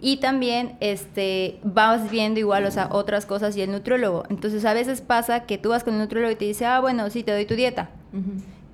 Y 0.01 0.19
también 0.19 0.77
este, 0.81 1.59
vas 1.63 2.11
viendo 2.11 2.41
igual, 2.41 2.65
o 2.65 2.71
sea, 2.71 2.89
otras 2.91 3.27
cosas 3.27 3.57
y 3.57 3.63
el 3.63 3.71
nutriólogo. 3.71 4.25
Entonces, 4.31 4.65
a 4.65 4.75
veces 4.75 5.01
pasa 5.01 5.45
que 5.45 5.59
tú 5.59 5.71
vas 5.71 5.85
con 5.85 5.95
el 5.95 6.01
nutriólogo 6.01 6.33
y 6.33 6.37
te 6.37 6.45
dice, 6.45 6.67
ah, 6.67 6.81
bueno, 6.81 7.09
sí, 7.11 7.23
te 7.23 7.33
doy 7.33 7.45
tu 7.45 7.55
dieta. 7.55 7.91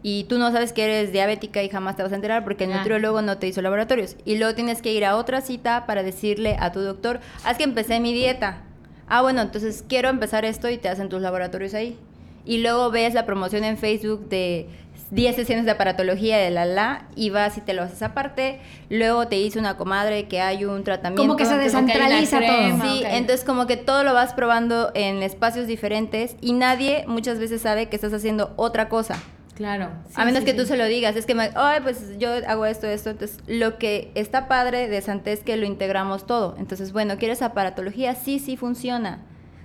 Y 0.02 0.24
tú 0.24 0.38
no 0.38 0.52
sabes 0.52 0.72
que 0.72 0.84
eres 0.84 1.12
diabética 1.12 1.62
y 1.62 1.68
jamás 1.68 1.96
te 1.96 2.02
vas 2.02 2.12
a 2.12 2.16
enterar 2.16 2.44
porque 2.44 2.64
el 2.64 2.70
nutriólogo 2.70 3.22
no 3.22 3.38
te 3.38 3.48
hizo 3.48 3.62
laboratorios. 3.62 4.16
Y 4.24 4.36
luego 4.36 4.54
tienes 4.54 4.82
que 4.82 4.92
ir 4.92 5.04
a 5.04 5.16
otra 5.16 5.40
cita 5.40 5.86
para 5.86 6.02
decirle 6.02 6.56
a 6.60 6.70
tu 6.70 6.80
doctor, 6.80 7.20
haz 7.44 7.56
que 7.56 7.64
empecé 7.64 7.98
mi 7.98 8.12
dieta. 8.12 8.62
Ah, 9.08 9.22
bueno, 9.22 9.40
entonces 9.40 9.84
quiero 9.88 10.08
empezar 10.08 10.44
esto 10.44 10.68
y 10.68 10.78
te 10.78 10.88
hacen 10.88 11.08
tus 11.08 11.22
laboratorios 11.22 11.74
ahí. 11.74 11.98
Y 12.44 12.58
luego 12.58 12.90
ves 12.90 13.14
la 13.14 13.26
promoción 13.26 13.64
en 13.64 13.76
Facebook 13.76 14.28
de 14.28 14.68
10 15.10 15.36
sesiones 15.36 15.64
de 15.64 15.70
aparatología 15.70 16.36
de 16.38 16.50
la 16.50 16.66
la 16.66 17.06
y 17.16 17.30
vas 17.30 17.56
y 17.56 17.60
te 17.60 17.72
lo 17.72 17.82
haces 17.82 18.02
aparte. 18.02 18.60
Luego 18.90 19.28
te 19.28 19.36
dice 19.36 19.58
una 19.58 19.76
comadre 19.76 20.28
que 20.28 20.40
hay 20.40 20.64
un 20.64 20.84
tratamiento. 20.84 21.22
Como 21.22 21.36
que 21.36 21.46
se 21.46 21.56
descentraliza 21.56 22.40
todo. 22.40 22.82
Sí, 22.82 23.02
entonces 23.06 23.44
como 23.44 23.66
que 23.66 23.76
todo 23.76 24.04
lo 24.04 24.12
vas 24.12 24.34
probando 24.34 24.90
en 24.94 25.22
espacios 25.22 25.66
diferentes 25.66 26.36
y 26.40 26.52
nadie 26.52 27.04
muchas 27.06 27.38
veces 27.38 27.62
sabe 27.62 27.88
que 27.88 27.96
estás 27.96 28.12
haciendo 28.12 28.52
otra 28.56 28.88
cosa. 28.88 29.18
Claro. 29.54 29.88
a 30.14 30.24
menos 30.24 30.44
que 30.44 30.54
tú 30.54 30.66
se 30.66 30.76
lo 30.76 30.84
digas, 30.84 31.16
es 31.16 31.26
que, 31.26 31.34
ay, 31.56 31.80
pues 31.82 32.16
yo 32.20 32.30
hago 32.46 32.64
esto, 32.64 32.86
esto. 32.86 33.10
Entonces, 33.10 33.40
lo 33.48 33.76
que 33.76 34.12
está 34.14 34.46
padre 34.46 34.86
de 34.86 35.00
Santé 35.00 35.32
es 35.32 35.40
que 35.40 35.56
lo 35.56 35.66
integramos 35.66 36.28
todo. 36.28 36.54
Entonces, 36.60 36.92
bueno, 36.92 37.18
¿quieres 37.18 37.42
aparatología? 37.42 38.14
Sí, 38.14 38.38
sí 38.38 38.56
funciona. 38.56 39.18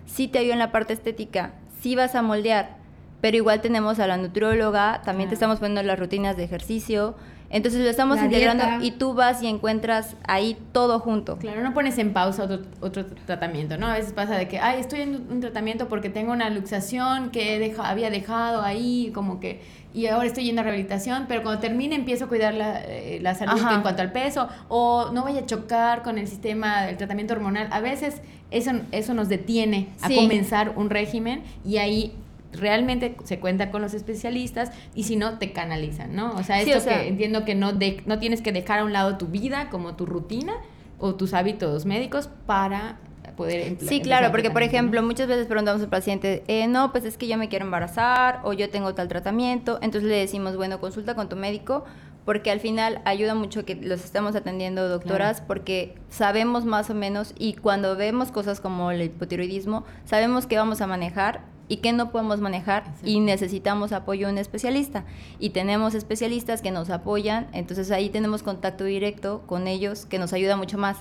Sí 0.08 0.28
te 0.28 0.40
ayuda 0.40 0.54
en 0.54 0.60
la 0.60 0.72
parte 0.72 0.94
estética. 0.94 1.54
Sí 1.80 1.96
vas 1.96 2.16
a 2.16 2.24
moldear 2.24 2.83
pero 3.24 3.38
igual 3.38 3.62
tenemos 3.62 4.02
a 4.02 4.08
la 4.08 4.18
nutrióloga, 4.18 5.02
también 5.06 5.30
te 5.30 5.36
estamos 5.36 5.60
poniendo 5.60 5.82
las 5.82 5.98
rutinas 5.98 6.36
de 6.36 6.44
ejercicio, 6.44 7.16
entonces 7.50 7.82
lo 7.82 7.90
estamos 7.90 8.22
integrando 8.22 8.66
y 8.82 8.92
tú 8.92 9.14
vas 9.14 9.42
y 9.42 9.48
encuentras 9.48 10.18
ahí 10.28 10.58
todo 10.74 11.00
junto. 11.00 11.38
Claro, 11.38 11.64
no 11.64 11.74
pones 11.74 11.98
en 12.00 12.12
pausa 12.12 12.50
otro, 12.82 13.06
tratamiento, 13.26 13.78
¿no? 13.78 13.88
A 13.88 13.94
veces 13.94 14.12
pasa 14.12 14.36
de 14.36 14.50
que, 14.50 14.60
ay, 14.60 14.82
estoy 14.82 15.04
en 15.04 15.26
un 15.32 15.40
tratamiento 15.40 15.88
porque 15.88 16.10
tengo 16.10 16.34
una 16.34 16.50
luxación 16.50 17.30
que 17.30 17.74
había 17.78 18.10
dejado 18.10 18.62
ahí, 18.62 19.10
como 19.16 19.40
que, 19.40 19.62
y 19.94 20.08
ahora 20.08 20.28
estoy 20.28 20.44
yendo 20.44 20.60
a 20.60 20.66
rehabilitación, 20.66 21.24
pero 21.30 21.44
cuando 21.44 21.62
termine 21.62 21.96
empiezo 21.96 22.26
a 22.26 22.28
cuidar 22.28 22.54
la, 22.54 22.82
eh, 22.82 23.20
la 23.22 23.36
salud 23.36 23.62
en 23.72 23.84
cuanto 23.84 24.02
al 24.02 24.12
peso, 24.12 24.50
o 24.68 25.12
no 25.14 25.24
vaya 25.24 25.40
a 25.40 25.46
chocar 25.46 26.04
con 26.04 26.18
el 26.18 26.28
sistema 26.28 26.82
del 26.82 26.98
tratamiento 26.98 27.36
hormonal. 27.36 27.70
A 27.72 27.80
veces 27.80 28.22
eso, 28.52 28.72
eso 28.92 29.14
nos 29.14 29.30
detiene 29.30 29.88
a 30.02 30.10
comenzar 30.10 30.74
un 30.76 30.90
régimen 30.90 31.42
y 31.64 31.78
ahí 31.78 32.14
realmente 32.54 33.16
se 33.24 33.40
cuenta 33.40 33.72
con 33.72 33.82
los 33.82 33.94
especialistas 33.94 34.72
y 34.96 35.04
si 35.04 35.16
no, 35.16 35.38
te 35.40 35.52
canalizan, 35.52 36.16
¿no? 36.16 36.34
O 36.36 36.44
sea, 36.44 36.62
esto 36.62 36.88
que 36.88 37.08
entiendo 37.08 37.46
que 37.46 37.56
no, 37.56 37.74
de, 37.74 38.02
no 38.06 38.20
tienes 38.20 38.42
que 38.42 38.52
dejar 38.52 38.80
a 38.80 38.86
un 38.86 38.94
lado 38.94 39.18
tu 39.18 39.28
vida 39.28 39.70
como 39.70 39.96
tu 39.96 40.06
rutina 40.06 40.54
o 41.00 41.16
tus 41.16 41.34
hábitos 41.34 41.86
médicos 41.86 42.30
para 42.46 42.98
poder. 43.36 43.78
Sí, 43.80 44.02
claro, 44.02 44.32
porque 44.32 44.52
por 44.52 44.64
ejemplo, 44.64 45.02
muchas 45.02 45.28
veces 45.28 45.48
preguntamos 45.48 45.82
al 45.82 45.90
paciente, 45.90 46.44
eh, 46.48 46.68
no, 46.68 46.92
pues 46.92 47.04
es 47.06 47.18
que 47.18 47.28
yo 47.28 47.38
me 47.38 47.50
quiero 47.50 47.66
embarazar 47.66 48.42
o 48.44 48.54
yo 48.54 48.70
tengo 48.70 48.94
tal 48.94 49.08
tratamiento, 49.08 49.80
entonces 49.82 50.10
le 50.10 50.18
decimos, 50.18 50.56
bueno, 50.56 50.80
consulta 50.80 51.16
con 51.16 51.30
tu 51.30 51.36
médico 51.36 51.84
porque 52.26 52.52
al 52.52 52.60
final 52.60 53.02
ayuda 53.06 53.36
mucho 53.36 53.66
que 53.66 53.76
los 53.76 54.04
estemos 54.04 54.36
atendiendo 54.36 54.88
doctoras, 54.88 55.42
porque 55.42 55.96
sabemos 56.10 56.66
más 56.66 56.90
o 56.90 56.94
menos 56.94 57.34
y 57.38 57.54
cuando 57.54 57.96
vemos 57.96 58.32
cosas 58.32 58.62
como 58.62 58.92
el 58.92 59.02
hipotiroidismo, 59.02 59.84
sabemos 60.06 60.48
que 60.48 60.58
vamos 60.58 60.82
a 60.82 60.88
manejar 60.88 61.42
y 61.68 61.78
que 61.78 61.94
no 61.94 62.12
podemos 62.12 62.40
manejar 62.40 62.84
y 63.04 63.20
necesitamos 63.20 63.92
apoyo 63.92 64.28
de 64.28 64.34
un 64.34 64.40
especialista. 64.40 65.06
Y 65.40 65.52
tenemos 65.52 65.96
especialistas 65.96 66.62
que 66.62 66.72
nos 66.72 66.90
apoyan, 66.90 67.48
entonces 67.54 67.92
ahí 67.92 68.10
tenemos 68.10 68.44
contacto 68.44 68.84
directo 68.84 69.44
con 69.48 69.68
ellos 69.68 70.06
que 70.06 70.20
nos 70.20 70.34
ayuda 70.34 70.58
mucho 70.58 70.78
más. 70.78 70.98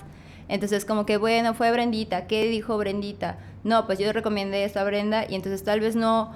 Entonces 0.47 0.85
como 0.85 1.05
que 1.05 1.17
bueno, 1.17 1.53
fue 1.53 1.71
Brendita, 1.71 2.27
¿qué 2.27 2.47
dijo 2.47 2.77
Brendita? 2.77 3.37
No, 3.63 3.85
pues 3.85 3.99
yo 3.99 4.11
recomendé 4.11 4.63
esto 4.65 4.79
a 4.79 4.83
Brenda 4.83 5.25
y 5.29 5.35
entonces 5.35 5.63
tal 5.63 5.79
vez 5.79 5.95
no 5.95 6.31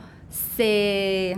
se 0.55 1.37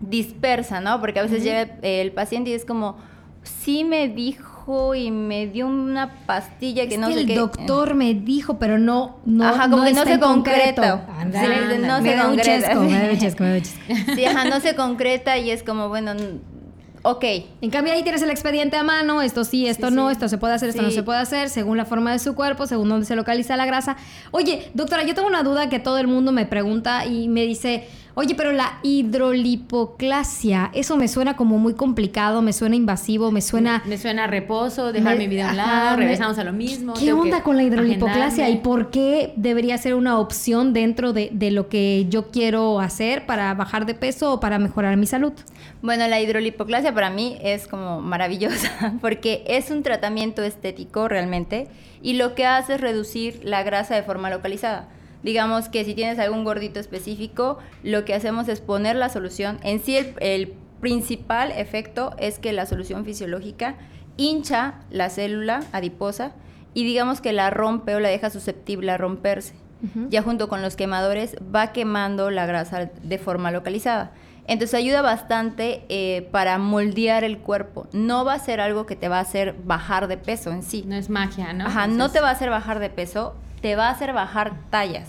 dispersa, 0.00 0.80
¿no? 0.80 1.00
Porque 1.00 1.20
a 1.20 1.22
veces 1.22 1.42
llega 1.42 1.78
el 1.82 2.12
paciente 2.12 2.50
y 2.50 2.54
es 2.54 2.64
como, 2.64 2.96
sí 3.42 3.84
me 3.84 4.08
dijo 4.08 4.53
y 4.94 5.10
me 5.10 5.46
dio 5.46 5.66
una 5.66 6.24
pastilla 6.26 6.86
que 6.88 6.96
no 6.96 7.08
sé 7.08 7.20
el 7.20 7.26
qué. 7.26 7.34
Doctor 7.34 7.94
me 7.94 8.14
dijo, 8.14 8.58
pero 8.58 8.78
no, 8.78 9.18
no, 9.26 9.46
ajá, 9.46 9.68
como 9.68 9.84
que 9.84 9.92
no 9.92 10.04
se 10.04 10.18
concreta. 10.18 11.06
Sí, 11.32 11.78
no 11.80 12.02
se 12.02 12.16
concreta. 12.16 14.14
Sí, 14.14 14.24
ajá, 14.24 14.44
no 14.46 14.60
se 14.60 14.74
concreta 14.74 15.36
y 15.36 15.50
es 15.50 15.62
como, 15.62 15.88
bueno, 15.88 16.12
ok. 17.02 17.24
En 17.60 17.70
cambio 17.70 17.92
ahí 17.92 18.02
tienes 18.02 18.22
el 18.22 18.30
expediente 18.30 18.76
a 18.76 18.82
mano, 18.82 19.20
esto 19.20 19.44
sí, 19.44 19.66
esto 19.66 19.90
no, 19.90 20.10
esto 20.10 20.28
se 20.28 20.38
puede 20.38 20.54
hacer, 20.54 20.70
esto 20.70 20.82
no 20.82 20.90
se 20.90 21.02
puede 21.02 21.18
hacer, 21.18 21.50
según 21.50 21.76
la 21.76 21.84
forma 21.84 22.12
de 22.12 22.18
su 22.18 22.34
cuerpo, 22.34 22.66
según 22.66 22.88
dónde 22.88 23.06
se 23.06 23.16
localiza 23.16 23.56
la 23.56 23.66
grasa. 23.66 23.96
Oye, 24.30 24.70
doctora, 24.72 25.04
yo 25.04 25.14
tengo 25.14 25.28
una 25.28 25.42
duda 25.42 25.68
que 25.68 25.78
todo 25.78 25.98
el 25.98 26.06
mundo 26.06 26.32
me 26.32 26.46
pregunta 26.46 27.04
y 27.04 27.28
me 27.28 27.42
dice, 27.42 27.86
Oye, 28.16 28.36
pero 28.36 28.52
la 28.52 28.78
hidrolipoclasia, 28.84 30.70
eso 30.72 30.96
me 30.96 31.08
suena 31.08 31.34
como 31.34 31.58
muy 31.58 31.74
complicado, 31.74 32.42
me 32.42 32.52
suena 32.52 32.76
invasivo, 32.76 33.32
me 33.32 33.40
suena... 33.40 33.82
Me, 33.86 33.98
suena 33.98 34.28
reposo, 34.28 34.92
dejar 34.92 35.18
mi 35.18 35.26
vida 35.26 35.48
a 35.48 35.50
un 35.50 35.56
lado, 35.56 35.96
regresamos 35.96 36.38
a 36.38 36.44
lo 36.44 36.52
mismo. 36.52 36.94
¿Qué 36.94 37.12
onda 37.12 37.42
con 37.42 37.56
la 37.56 37.64
hidrolipoclasia 37.64 38.48
y 38.50 38.58
por 38.58 38.90
qué 38.90 39.32
debería 39.34 39.76
ser 39.78 39.94
una 39.94 40.20
opción 40.20 40.72
dentro 40.72 41.12
de, 41.12 41.30
de, 41.32 41.50
lo 41.50 41.68
que 41.68 42.06
yo 42.08 42.30
quiero 42.30 42.78
hacer 42.78 43.26
para 43.26 43.52
bajar 43.54 43.84
de 43.84 43.94
peso 43.94 44.34
o 44.34 44.40
para 44.40 44.60
mejorar 44.60 44.96
mi 44.96 45.06
salud? 45.06 45.32
Bueno, 45.82 46.06
la 46.06 46.20
hidrolipoclasia 46.20 46.94
para 46.94 47.10
mí 47.10 47.36
es 47.42 47.66
como 47.66 48.00
maravillosa 48.00 48.94
porque 49.00 49.42
es 49.48 49.72
un 49.72 49.82
tratamiento 49.82 50.44
estético 50.44 51.08
realmente 51.08 51.66
y 52.00 52.12
lo 52.12 52.36
que 52.36 52.46
hace 52.46 52.74
es 52.74 52.80
reducir 52.80 53.40
la 53.42 53.64
grasa 53.64 53.96
de 53.96 54.04
forma 54.04 54.30
localizada. 54.30 54.88
Digamos 55.24 55.70
que 55.70 55.84
si 55.84 55.94
tienes 55.94 56.18
algún 56.18 56.44
gordito 56.44 56.78
específico, 56.78 57.58
lo 57.82 58.04
que 58.04 58.14
hacemos 58.14 58.46
es 58.48 58.60
poner 58.60 58.94
la 58.94 59.08
solución. 59.08 59.58
En 59.62 59.80
sí 59.80 59.96
el, 59.96 60.54
principal 60.80 61.50
efecto 61.52 62.14
es 62.18 62.38
que 62.38 62.52
la 62.52 62.66
solución 62.66 63.06
fisiológica 63.06 63.76
hincha 64.18 64.74
la 64.90 65.08
célula 65.08 65.64
adiposa 65.72 66.32
y 66.74 66.84
digamos 66.84 67.22
que 67.22 67.32
la 67.32 67.48
rompe 67.48 67.94
o 67.94 68.00
la 68.00 68.10
deja 68.10 68.28
susceptible 68.28 68.92
a 68.92 68.98
romperse. 68.98 69.54
Ya 70.10 70.22
junto 70.22 70.48
con 70.48 70.60
los 70.60 70.76
quemadores 70.76 71.36
va 71.54 71.72
quemando 71.72 72.30
la 72.30 72.44
grasa 72.44 72.90
de 73.02 73.18
forma 73.18 73.50
localizada. 73.50 74.12
Entonces 74.46 74.74
ayuda 74.74 75.00
bastante 75.00 75.84
eh, 75.88 76.28
para 76.32 76.58
moldear 76.58 77.24
el 77.24 77.38
cuerpo. 77.38 77.86
No 77.92 78.24
va 78.24 78.34
a 78.34 78.38
ser 78.38 78.60
algo 78.60 78.84
que 78.84 78.96
te 78.96 79.08
va 79.08 79.18
a 79.18 79.20
hacer 79.20 79.54
bajar 79.64 80.06
de 80.06 80.18
peso 80.18 80.50
en 80.52 80.62
sí. 80.62 80.84
No 80.86 80.96
es 80.96 81.08
magia, 81.08 81.52
¿no? 81.54 81.66
Ajá, 81.66 81.86
no 81.86 82.10
te 82.10 82.20
va 82.20 82.28
a 82.28 82.32
hacer 82.32 82.50
bajar 82.50 82.78
de 82.78 82.90
peso, 82.90 83.34
te 83.64 83.76
va 83.76 83.88
a 83.88 83.92
hacer 83.92 84.12
bajar 84.12 84.52
tallas. 84.68 85.08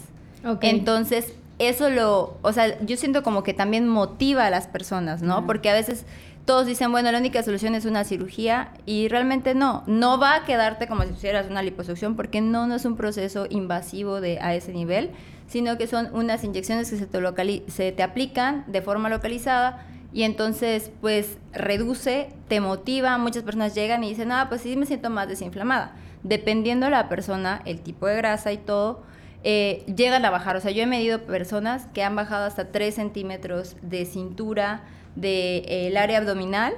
Entonces, 0.62 1.34
eso 1.60 1.90
lo, 1.90 2.38
o 2.42 2.54
sea, 2.54 2.80
yo 2.86 2.96
siento 2.96 3.22
como 3.22 3.44
que 3.44 3.54
también 3.54 3.86
motiva 3.86 4.46
a 4.46 4.50
las 4.50 4.68
personas, 4.68 5.22
¿no? 5.22 5.46
Porque 5.46 5.70
a 5.70 5.74
veces 5.74 6.06
todos 6.46 6.66
dicen, 6.66 6.90
bueno, 6.94 7.12
la 7.12 7.18
única 7.18 7.44
solución 7.44 7.76
es 7.76 7.84
una 7.84 8.06
cirugía 8.06 8.70
y 8.86 9.10
realmente 9.10 9.56
no, 9.56 9.84
no 9.88 10.18
va 10.22 10.36
a 10.36 10.46
quedarte 10.46 10.88
como 10.88 11.04
si 11.04 11.10
hicieras 11.10 11.48
una 11.50 11.64
liposucción 11.64 12.16
porque 12.16 12.40
no, 12.40 12.66
no 12.66 12.76
es 12.76 12.86
un 12.86 12.96
proceso 12.96 13.46
invasivo 13.50 14.22
de, 14.22 14.40
a 14.40 14.56
ese 14.56 14.72
nivel, 14.72 15.12
sino 15.48 15.78
que 15.78 15.88
son 15.88 16.08
unas 16.14 16.46
inyecciones 16.46 16.90
que 16.90 16.96
se 16.96 17.08
te, 17.08 17.64
se 17.68 17.92
te 17.92 18.04
aplican 18.04 18.64
de 18.68 18.82
forma 18.82 19.10
localizada 19.10 19.86
y 20.14 20.24
entonces 20.24 20.92
pues 21.02 21.40
reduce, 21.52 22.30
te 22.48 22.62
motiva, 22.62 23.18
muchas 23.18 23.44
personas 23.44 23.76
llegan 23.76 24.02
y 24.06 24.12
dicen, 24.12 24.32
ah, 24.32 24.46
pues 24.48 24.62
sí 24.62 24.78
me 24.78 24.86
siento 24.86 25.10
más 25.10 25.28
desinflamada 25.28 25.94
dependiendo 26.26 26.88
de 26.88 26.92
la 26.92 27.08
persona, 27.08 27.62
el 27.66 27.82
tipo 27.82 28.08
de 28.08 28.18
grasa 28.18 28.52
y 28.52 28.58
todo, 28.58 29.04
eh, 29.44 29.84
llegan 29.96 30.26
a 30.26 30.32
bajar. 30.32 30.56
O 30.56 30.60
sea, 30.60 30.72
yo 30.72 30.82
he 30.82 30.88
medido 30.88 31.22
personas 31.26 31.88
que 31.94 32.04
han 32.04 32.16
bajado 32.16 32.46
hasta 32.46 32.72
3 32.72 32.96
centímetros 32.96 33.78
de 33.84 34.06
cintura 34.06 34.84
del 35.16 35.22
de, 35.22 35.88
eh, 35.92 35.98
área 35.98 36.18
abdominal 36.18 36.74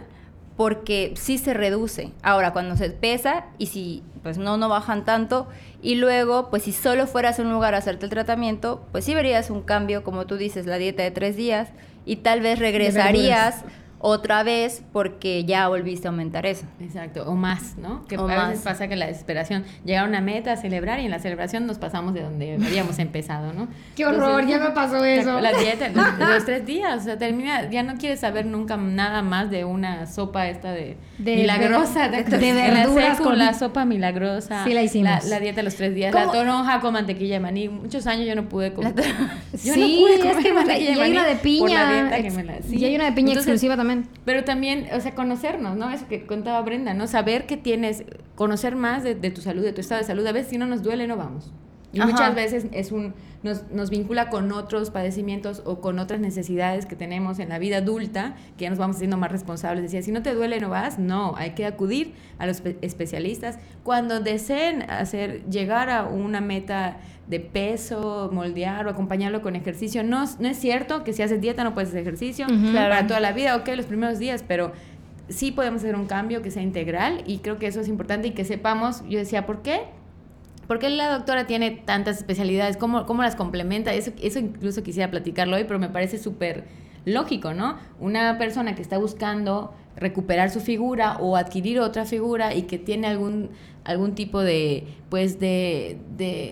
porque 0.58 1.14
sí 1.16 1.38
se 1.38 1.54
reduce. 1.54 2.12
Ahora, 2.24 2.52
cuando 2.52 2.76
se 2.76 2.90
pesa 2.90 3.46
y 3.58 3.68
si 3.68 4.04
pues 4.22 4.38
no, 4.38 4.58
no 4.58 4.68
bajan 4.68 5.06
tanto, 5.06 5.48
y 5.82 5.96
luego, 5.96 6.50
pues 6.50 6.64
si 6.64 6.74
solo 6.74 7.08
fueras 7.08 7.40
a 7.40 7.44
un 7.44 7.54
lugar 7.54 7.76
a 7.76 7.78
hacerte 7.78 8.06
el 8.06 8.10
tratamiento, 8.10 8.86
pues 8.92 9.06
sí 9.06 9.16
verías 9.16 9.50
un 9.50 9.62
cambio, 9.62 10.04
como 10.04 10.26
tú 10.26 10.36
dices, 10.36 10.66
la 10.66 10.78
dieta 10.78 11.04
de 11.04 11.12
tres 11.12 11.38
días, 11.38 11.70
y 12.06 12.18
tal 12.18 12.42
vez 12.42 12.60
regresarías 12.60 13.64
otra 14.00 14.44
vez 14.44 14.84
porque 14.94 15.44
ya 15.44 15.68
volviste 15.68 16.08
a 16.08 16.12
aumentar 16.12 16.46
eso. 16.46 16.66
Exacto, 16.80 17.24
o 17.28 17.36
más, 17.36 17.78
¿no? 17.78 18.06
Que 18.06 18.16
a 18.16 18.48
veces 18.48 18.64
pasa 18.64 18.88
que 18.88 18.96
la 18.96 19.08
desesperación 19.08 19.66
llega 19.86 20.02
a 20.02 20.06
una 20.06 20.22
meta 20.22 20.52
a 20.52 20.58
celebrar 20.58 21.00
y 21.00 21.06
en 21.06 21.12
la 21.12 21.20
celebración 21.20 21.66
nos 21.66 21.80
pasamos 21.80 22.14
de 22.14 22.22
donde 22.22 22.54
habíamos 22.54 23.00
empezado, 23.00 23.54
¿no? 23.54 23.68
¡Qué 23.96 24.06
horror! 24.06 24.46
ya 24.46 24.60
me 24.60 24.70
pasó 24.72 25.04
eso. 25.04 25.40
La 25.42 25.52
dieta, 25.60 25.90
los, 25.90 26.46
tres 26.46 26.66
días, 26.66 27.02
o 27.02 27.04
sea, 27.04 27.18
termina, 27.18 27.70
ya 27.70 27.82
no 27.82 27.98
quieres 27.98 28.20
saber 28.20 28.46
nunca 28.46 28.78
nada 28.78 29.24
más 29.24 29.50
de 29.50 29.66
una 29.66 30.06
sopa 30.06 30.48
esta 30.48 30.72
de, 30.72 30.98
milagrosa. 31.18 32.10
De, 32.10 32.24
de, 32.24 32.54
verduras 32.54 33.20
con 33.20 33.38
la 33.38 33.54
sopa 33.56 33.86
milagrosa. 33.86 34.64
Sí, 34.64 34.74
la 34.74 34.84
hicimos. 34.84 35.26
La, 35.26 35.40
dieta 35.40 35.58
de 35.58 35.64
los 35.64 35.76
tres 35.76 35.96
días. 35.96 36.14
La 36.14 36.32
toronja 36.32 36.80
con 36.82 36.94
mantequilla 36.94 37.36
de 37.36 37.40
maní. 37.40 37.70
Muchos 37.70 38.06
años 38.06 38.28
yo 38.28 38.36
no 38.36 38.48
pude 38.48 38.74
comer. 38.74 38.94
Yo 39.64 39.74
sí, 39.74 39.80
no 39.80 40.08
pude 40.08 40.20
comer 40.20 40.38
es 40.38 40.46
que 40.46 40.54
mantequilla 40.54 40.92
y 40.92 41.00
hay 41.00 41.12
una 41.12 41.26
de 41.26 41.36
piña. 41.36 42.20
Y 42.70 42.86
hay 42.86 42.96
una 42.96 43.06
de 43.06 43.12
piña 43.14 43.34
exclusiva 43.34 43.76
también 43.76 43.87
pero 44.26 44.44
también, 44.44 44.88
o 44.94 45.00
sea, 45.00 45.16
conocernos, 45.16 45.78
¿no? 45.78 45.90
Eso 45.90 46.08
que 46.08 46.26
contaba 46.26 46.62
Brenda, 46.62 46.94
¿no? 46.94 47.08
Saber 47.08 47.46
que 47.46 47.58
tienes, 47.58 48.04
conocer 48.36 48.76
más 48.76 49.04
de, 49.04 49.16
tu 49.16 49.42
salud, 49.42 49.64
de 49.64 49.74
tu 49.74 49.82
estado 49.82 50.02
de 50.02 50.08
salud. 50.08 50.26
A 50.26 50.32
veces 50.32 50.50
si 50.50 50.58
no 50.58 50.66
nos 50.66 50.84
duele, 50.84 51.08
no 51.08 51.18
vamos. 51.18 51.52
Y 51.94 52.02
muchas 52.02 52.36
veces 52.36 52.68
es 52.74 52.92
un, 52.92 53.14
nos, 53.44 53.72
nos, 53.72 53.90
vincula 53.90 54.30
con 54.30 54.52
otros 54.52 54.92
padecimientos 54.92 55.64
o 55.66 55.80
con 55.80 56.00
otras 56.00 56.20
necesidades 56.20 56.86
que 56.86 56.96
tenemos 56.96 57.40
en 57.40 57.50
la 57.50 57.60
vida 57.60 57.78
adulta, 57.78 58.36
que 58.58 58.66
ya 58.66 58.70
nos 58.70 58.78
vamos 58.78 58.98
haciendo 58.98 59.18
más 59.18 59.32
responsables. 59.32 59.84
Decía, 59.84 60.02
si 60.02 60.12
no 60.12 60.22
te 60.22 60.34
duele, 60.34 60.60
no 60.60 60.70
vas. 60.70 61.00
No, 61.00 61.36
hay 61.38 61.52
que 61.52 61.66
acudir 61.66 62.14
a 62.40 62.46
los 62.46 62.62
especialistas. 62.82 63.58
Cuando 63.84 64.20
deseen 64.20 64.84
hacer, 64.84 65.46
llegar 65.50 65.90
a 65.90 66.04
una 66.04 66.42
meta 66.42 66.98
de 67.28 67.40
peso, 67.40 68.30
moldear 68.32 68.88
o 68.88 68.90
acompañarlo 68.90 69.42
con 69.42 69.56
ejercicio. 69.56 70.04
No, 70.04 70.26
no 70.40 70.48
es 70.48 70.58
cierto 70.58 71.04
que 71.04 71.14
si 71.14 71.22
haces 71.22 71.42
dieta 71.42 71.64
no 71.64 71.74
puedes 71.74 71.90
hacer 71.90 72.02
ejercicio 72.02 72.48
para 72.74 73.06
toda 73.08 73.20
la 73.20 73.34
vida, 73.34 73.56
ok, 73.56 73.70
los 73.76 73.86
primeros 73.86 74.20
días, 74.20 74.44
pero 74.48 74.72
sí 75.30 75.52
podemos 75.52 75.82
hacer 75.82 75.96
un 75.96 76.06
cambio 76.06 76.42
que 76.42 76.52
sea 76.52 76.64
integral 76.64 77.24
y 77.26 77.40
creo 77.40 77.58
que 77.58 77.68
eso 77.68 77.82
es 77.82 77.90
importante 77.90 78.30
y 78.30 78.32
que 78.32 78.46
sepamos, 78.46 79.04
yo 79.10 79.20
decía, 79.20 79.46
¿por 79.46 79.62
qué? 79.62 79.82
¿Por 80.68 80.80
qué 80.80 80.90
la 80.90 81.10
doctora 81.10 81.48
tiene 81.48 81.72
tantas 81.72 82.18
especialidades? 82.18 82.78
¿Cómo, 82.78 83.06
cómo 83.06 83.24
las 83.24 83.36
complementa? 83.36 83.94
Eso, 83.94 84.12
eso 84.22 84.40
incluso 84.40 84.84
quisiera 84.84 85.10
platicarlo 85.10 85.56
hoy, 85.56 85.64
pero 85.64 85.80
me 85.80 85.90
parece 85.90 86.18
súper 86.18 86.66
lógico, 87.06 87.54
¿no? 87.54 87.78
Una 88.00 88.38
persona 88.38 88.76
que 88.76 88.82
está 88.82 88.98
buscando 88.98 89.74
recuperar 89.98 90.50
su 90.50 90.60
figura 90.60 91.18
o 91.20 91.36
adquirir 91.36 91.80
otra 91.80 92.06
figura 92.06 92.54
y 92.54 92.64
que 92.64 92.78
tiene 92.78 93.08
algún 93.08 93.50
algún 93.88 94.16
tipo 94.16 94.42
de 94.42 94.84
pues 95.10 95.40
de, 95.40 95.98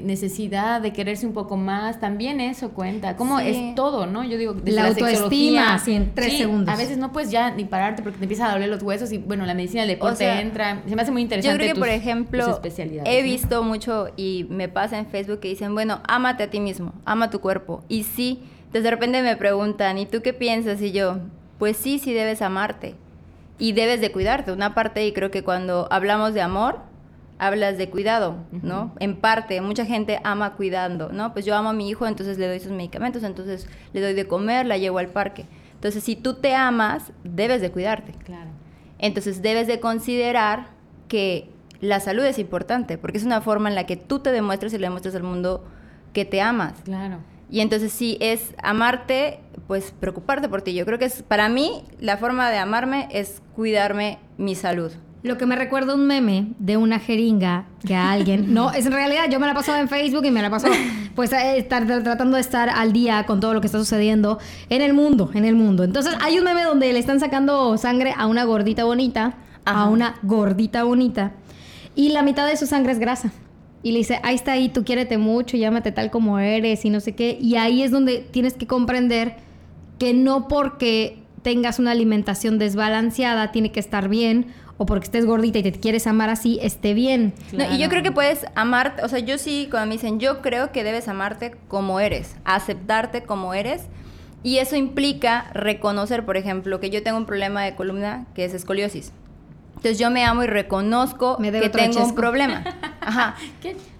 necesidad 0.03 0.79
de 0.81 0.93
quererse 0.93 1.27
un 1.27 1.33
poco 1.33 1.57
más 1.57 1.99
también 1.99 2.39
eso 2.39 2.69
cuenta 2.69 3.17
como 3.17 3.41
es 3.41 3.75
todo 3.75 4.05
no 4.05 4.23
yo 4.23 4.37
digo 4.37 4.55
la, 4.63 4.87
autoestima 4.87 5.73
así 5.73 5.93
en 5.93 6.15
tres 6.15 6.37
segundos. 6.37 6.73
a 6.73 6.77
veces 6.77 6.97
no 6.97 7.11
puedes 7.11 7.31
ya 7.31 7.51
ni 7.51 7.65
pararte 7.65 8.03
porque 8.03 8.19
te 8.19 8.23
empiezan 8.23 8.49
a 8.49 8.53
doler 8.53 8.69
los 8.69 8.81
huesos 8.81 9.11
y 9.11 9.17
bueno 9.17 9.45
la 9.45 9.53
medicina 9.53 9.81
del 9.81 9.89
deporte 9.89 10.25
entra. 10.39 10.81
Se 10.87 10.95
me 10.95 11.01
hace 11.01 11.11
muy 11.11 11.23
interesante 11.23 11.53
yo 11.53 11.61
creo 11.61 11.73
que 11.73 11.79
por 11.79 11.89
ejemplo 11.89 12.61
he 13.05 13.21
visto 13.21 13.63
mucho 13.63 14.07
y 14.15 14.47
me 14.49 14.69
pasa 14.69 14.97
en 14.97 15.05
Facebook 15.05 15.41
que 15.41 15.49
dicen 15.49 15.73
bueno 15.73 15.99
ámate 16.07 16.43
a 16.43 16.49
ti 16.49 16.61
mismo 16.61 16.93
ama 17.03 17.29
tu 17.29 17.41
cuerpo. 17.41 17.83
Y 17.89 18.03
sí 18.03 18.39
de 18.71 18.89
repente 18.89 19.21
me 19.21 19.35
preguntan 19.35 19.97
y 19.97 20.05
tú 20.05 20.21
qué 20.21 20.31
piensas 20.31 20.81
y 20.81 20.93
yo 20.93 21.19
pues 21.59 21.75
sí 21.75 21.99
sí 21.99 22.13
debes 22.13 22.41
amarte 22.41 22.95
y 23.57 23.73
debes 23.73 24.01
de 24.01 24.11
cuidarte. 24.11 24.51
Una 24.51 24.73
parte, 24.73 25.05
y 25.05 25.13
creo 25.13 25.31
que 25.31 25.43
cuando 25.43 25.87
hablamos 25.91 26.33
de 26.33 26.41
amor, 26.41 26.79
hablas 27.37 27.77
de 27.77 27.89
cuidado, 27.89 28.37
¿no? 28.51 28.93
En 28.99 29.17
parte, 29.17 29.59
mucha 29.61 29.85
gente 29.85 30.19
ama 30.23 30.53
cuidando, 30.53 31.09
¿no? 31.11 31.33
Pues 31.33 31.45
yo 31.45 31.55
amo 31.55 31.69
a 31.69 31.73
mi 31.73 31.89
hijo, 31.89 32.07
entonces 32.07 32.37
le 32.37 32.47
doy 32.47 32.59
sus 32.59 32.71
medicamentos, 32.71 33.23
entonces 33.23 33.67
le 33.93 34.01
doy 34.01 34.13
de 34.13 34.27
comer, 34.27 34.65
la 34.65 34.77
llevo 34.77 34.99
al 34.99 35.07
parque. 35.07 35.45
Entonces, 35.73 36.03
si 36.03 36.15
tú 36.15 36.35
te 36.35 36.55
amas, 36.55 37.11
debes 37.23 37.61
de 37.61 37.71
cuidarte. 37.71 38.13
Claro. 38.23 38.49
Entonces, 38.99 39.41
debes 39.41 39.67
de 39.67 39.79
considerar 39.79 40.67
que 41.07 41.49
la 41.81 41.99
salud 41.99 42.23
es 42.23 42.39
importante, 42.39 42.97
porque 42.97 43.17
es 43.17 43.25
una 43.25 43.41
forma 43.41 43.69
en 43.69 43.75
la 43.75 43.85
que 43.85 43.97
tú 43.97 44.19
te 44.19 44.31
demuestras 44.31 44.73
y 44.73 44.77
le 44.77 44.87
demuestras 44.87 45.15
al 45.15 45.23
mundo 45.23 45.65
que 46.13 46.25
te 46.25 46.41
amas. 46.41 46.73
Claro. 46.83 47.19
Y 47.49 47.61
entonces 47.61 47.91
sí, 47.91 48.17
es 48.19 48.53
amarte, 48.61 49.39
pues 49.67 49.93
preocuparte 49.99 50.49
por 50.49 50.61
ti. 50.61 50.73
Yo 50.73 50.85
creo 50.85 50.99
que 50.99 51.05
es, 51.05 51.23
para 51.23 51.49
mí, 51.49 51.83
la 51.99 52.17
forma 52.17 52.49
de 52.49 52.57
amarme 52.57 53.07
es 53.11 53.41
cuidarme 53.55 54.19
mi 54.37 54.55
salud. 54.55 54.91
Lo 55.23 55.37
que 55.37 55.47
me 55.47 55.55
recuerda 55.55 55.95
un 55.95 56.05
meme 56.05 56.49
de 56.59 56.77
una 56.77 56.99
jeringa 56.99 57.65
que 57.83 57.95
a 57.95 58.11
alguien, 58.11 58.53
no, 58.53 58.71
es 58.71 58.85
en 58.85 58.91
realidad 58.91 59.23
yo 59.29 59.39
me 59.39 59.47
la 59.47 59.55
paso 59.55 59.75
en 59.75 59.89
Facebook 59.89 60.23
y 60.23 60.29
me 60.29 60.43
la 60.43 60.51
paso 60.51 60.67
pues 61.15 61.33
estar, 61.33 61.87
tratando 61.87 62.35
de 62.35 62.41
estar 62.41 62.69
al 62.69 62.93
día 62.93 63.25
con 63.25 63.39
todo 63.39 63.55
lo 63.55 63.61
que 63.61 63.65
está 63.65 63.79
sucediendo 63.79 64.37
en 64.69 64.83
el 64.83 64.93
mundo, 64.93 65.31
en 65.33 65.45
el 65.45 65.55
mundo. 65.55 65.83
Entonces 65.83 66.13
hay 66.21 66.37
un 66.37 66.43
meme 66.43 66.63
donde 66.63 66.93
le 66.93 66.99
están 66.99 67.19
sacando 67.19 67.75
sangre 67.77 68.13
a 68.15 68.27
una 68.27 68.43
gordita 68.43 68.83
bonita, 68.83 69.33
a 69.65 69.85
una 69.85 70.15
gordita 70.21 70.83
bonita, 70.83 71.31
y 71.95 72.09
la 72.09 72.21
mitad 72.21 72.45
de 72.47 72.55
su 72.55 72.67
sangre 72.67 72.91
es 72.91 72.99
grasa. 72.99 73.31
Y 73.85 73.91
le 73.91 73.99
dice, 73.99 74.19
ahí 74.23 74.33
está 74.33 74.53
ahí, 74.53 74.69
tú 74.69 74.83
quiérete 74.83 75.19
mucho, 75.19 75.57
llámate 75.57 75.91
tal 75.91 76.09
como 76.09 76.39
eres 76.39 76.83
y 76.85 76.89
no 76.89 76.99
sé 76.99 77.13
qué. 77.13 77.37
Y 77.39 77.55
ahí 77.55 77.83
es 77.83 77.91
donde 77.91 78.17
tienes 78.31 78.55
que 78.55 78.65
comprender 78.65 79.35
que 79.99 80.11
no 80.11 80.47
porque 80.47 81.19
tengas 81.43 81.77
una 81.77 81.91
alimentación 81.91 82.57
desbalanceada 82.57 83.51
tiene 83.51 83.71
que 83.71 83.79
estar 83.79 84.09
bien 84.09 84.47
o 84.77 84.87
porque 84.87 85.03
estés 85.03 85.27
gordita 85.27 85.59
y 85.59 85.61
te 85.61 85.71
quieres 85.71 86.07
amar 86.07 86.31
así, 86.31 86.57
esté 86.63 86.95
bien. 86.95 87.35
y 87.51 87.77
yo 87.77 87.87
creo 87.87 88.01
que 88.01 88.11
puedes 88.11 88.47
amarte, 88.55 89.03
o 89.03 89.07
sea, 89.07 89.19
yo 89.19 89.37
sí, 89.37 89.67
cuando 89.69 89.89
me 89.89 89.93
dicen, 89.93 90.19
yo 90.19 90.41
creo 90.41 90.71
que 90.71 90.83
debes 90.83 91.07
amarte 91.07 91.55
como 91.67 91.99
eres, 91.99 92.37
aceptarte 92.43 93.21
como 93.21 93.53
eres. 93.53 93.83
Y 94.41 94.57
eso 94.57 94.75
implica 94.75 95.51
reconocer, 95.53 96.25
por 96.25 96.37
ejemplo, 96.37 96.79
que 96.79 96.89
yo 96.89 97.03
tengo 97.03 97.19
un 97.19 97.27
problema 97.27 97.63
de 97.63 97.75
columna 97.75 98.25
que 98.33 98.45
es 98.45 98.55
escoliosis. 98.55 99.11
Entonces 99.85 99.99
yo 99.99 100.09
me 100.09 100.25
amo 100.25 100.41
y 100.41 100.47
reconozco 100.47 101.37
que 101.37 101.69
tengo 101.69 102.03
un 102.03 102.15
problema. 102.15 102.63
Ajá. 103.01 103.35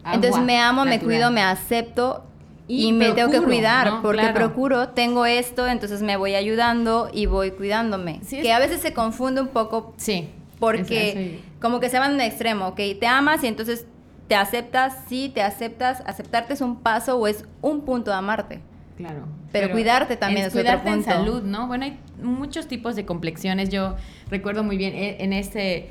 Entonces 0.04 0.42
me 0.42 0.58
amo, 0.58 0.84
me 0.84 1.00
cuido, 1.00 1.30
me 1.30 1.44
acepto 1.44 2.24
y, 2.68 2.92
me 2.92 3.12
tengo 3.12 3.30
que 3.30 3.40
cuidar 3.40 4.02
porque 4.02 4.32
procuro, 4.34 4.90
tengo 4.90 5.28
esto, 5.28 5.68
entonces 5.68 6.02
me 6.02 6.18
voy 6.18 6.34
ayudando 6.34 7.12
y 7.14 7.28
voy 7.28 7.52
cuidándome. 7.52 8.20
que 8.28 8.52
a 8.52 8.58
veces 8.58 8.82
se 8.82 8.96
confunde 8.96 9.42
un 9.42 9.50
poco. 9.50 9.94
Sí. 9.98 10.28
Porque 10.60 11.44
como 11.62 11.80
que 11.80 11.90
se 11.90 12.00
van 12.00 12.10
en 12.10 12.16
un 12.16 12.22
extremo, 12.22 12.70
¿ok? 12.70 12.80
Te 13.00 13.06
amas 13.06 13.44
y 13.44 13.48
entonces 13.48 13.86
te 14.28 14.34
aceptas, 14.34 15.04
sí, 15.08 15.32
te 15.32 15.44
aceptas. 15.44 16.02
Aceptarte 16.08 16.54
es 16.54 16.62
un 16.62 16.78
paso 16.78 17.16
o 17.16 17.28
es 17.28 17.46
un 17.62 17.82
punto 17.82 18.10
de 18.10 18.18
amarte. 18.18 18.62
Claro. 18.98 19.28
Pero, 19.52 19.72
cuidarte 19.72 20.16
también 20.16 20.46
es, 20.46 20.54
cuidarte 20.54 20.90
en 20.90 21.04
salud, 21.04 21.44
¿no? 21.44 21.68
Bueno, 21.68 21.84
hay 21.84 22.00
muchos 22.22 22.68
tipos 22.68 22.96
de 22.96 23.06
complexiones. 23.06 23.70
Yo 23.70 23.96
recuerdo 24.30 24.64
muy 24.64 24.78
bien 24.78 24.94
eh, 24.96 25.18
en 25.20 25.34
este 25.34 25.90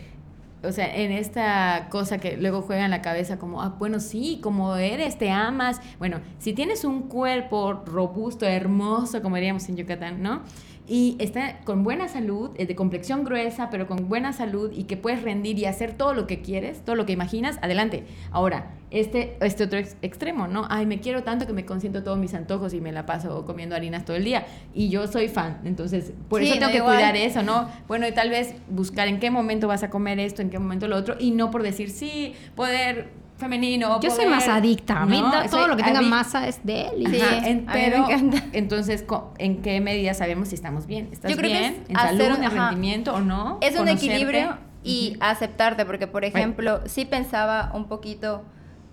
o 0.65 0.73
sea, 0.73 0.95
en 0.95 1.13
esta 1.13 1.89
cosa 1.91 2.19
que 2.19 2.37
luego 2.37 2.63
juega 2.63 2.85
en 2.85 2.91
la 2.91 3.03
cabeza 3.03 3.39
como, 3.39 3.63
ah, 3.63 3.77
bueno, 3.79 4.01
sí, 4.01 4.39
como 4.43 4.77
eres, 4.77 5.19
te 5.19 5.31
amas. 5.31 5.81
Bueno, 5.99 6.21
si 6.39 6.53
tienes 6.53 6.85
un 6.85 7.03
cuerpo 7.03 7.85
robusto, 7.87 8.47
hermoso, 8.47 9.23
como 9.23 9.37
diríamos 9.37 9.69
en 9.69 9.77
Yucatán, 9.77 10.23
¿no? 10.23 10.43
Y 10.87 11.17
está 11.19 11.61
con 11.65 11.83
buena 11.83 12.09
salud, 12.09 12.51
eh, 12.57 12.67
de 12.67 12.75
complexión 12.75 13.25
gruesa, 13.25 13.71
pero 13.71 13.87
con 13.87 14.09
buena 14.09 14.33
salud 14.33 14.71
y 14.73 14.85
que 14.85 14.97
puedes 14.97 15.23
rendir 15.23 15.59
y 15.59 15.65
hacer 15.65 15.95
todo 15.95 16.13
lo 16.13 16.27
que 16.27 16.43
quieres, 16.43 16.85
todo 16.85 16.95
lo 16.95 17.07
que 17.07 17.13
imaginas, 17.13 17.59
adelante. 17.63 18.05
Ahora, 18.31 18.73
este, 18.91 19.37
este 19.41 19.65
otro 19.65 19.79
extremo, 19.79 20.47
¿no? 20.47 20.67
Ay, 20.69 20.85
me 20.85 21.01
quiero 21.01 21.23
tanto 21.23 21.47
que 21.47 21.53
me 21.53 21.65
consiento 21.65 22.03
todos 22.03 22.19
mis 22.19 22.35
antojos 22.35 22.75
y 22.75 22.81
me 22.81 22.93
la 22.93 23.07
paso 23.07 23.45
comiendo 23.47 23.75
harinas 23.75 24.05
todo 24.05 24.17
el 24.17 24.25
día. 24.25 24.47
Y 24.75 24.91
yo 24.91 25.07
soy 25.07 25.29
fan, 25.29 25.61
entonces 25.65 26.13
por 26.29 26.43
eso 26.43 26.55
tengo 26.59 26.71
que 26.71 26.83
cuidar 26.83 27.17
eso, 27.17 27.43
¿no? 27.43 27.69
Bueno, 27.89 28.07
y 28.07 28.13
tal 28.13 28.29
vez 28.29 28.55
buscar 28.69 29.09
en 29.09 29.21
qué 29.21 29.31
momento 29.31 29.67
vas 29.67 29.83
a 29.83 29.91
comer 29.91 30.21
esto, 30.21 30.43
en 30.43 30.51
qué 30.51 30.59
momento 30.59 30.87
lo 30.87 30.97
otro, 30.97 31.17
y 31.19 31.31
no 31.31 31.51
por 31.51 31.63
decir, 31.63 31.91
sí, 31.91 32.35
poder 32.55 33.24
femenino. 33.45 34.01
Yo 34.01 34.11
soy 34.11 34.27
más 34.27 34.49
adicta. 34.49 35.03
A 35.03 35.07
mí 35.07 35.23
todo 35.51 35.69
lo 35.69 35.77
que 35.77 35.83
tenga 35.83 36.01
masa 36.01 36.49
es 36.49 36.65
de 36.65 36.89
él. 36.89 37.07
Sí, 37.11 37.65
pero 37.73 38.07
entonces, 38.53 39.05
¿en 39.39 39.63
qué 39.63 39.81
medida 39.81 40.15
sabemos 40.15 40.49
si 40.49 40.55
estamos 40.55 40.87
bien? 40.87 41.09
¿Estás 41.13 41.37
bien? 41.37 41.85
¿En 41.89 41.97
salud, 41.97 42.43
en 42.43 42.51
rendimiento 42.51 43.15
o 43.15 43.21
no? 43.21 43.59
Es 43.61 43.79
un 43.79 43.89
equilibrio 43.89 44.59
y 44.83 45.17
aceptarte, 45.21 45.85
porque 45.87 46.07
por 46.07 46.25
ejemplo, 46.25 46.81
sí 46.87 47.05
pensaba 47.05 47.71
un 47.75 47.87
poquito 47.89 48.45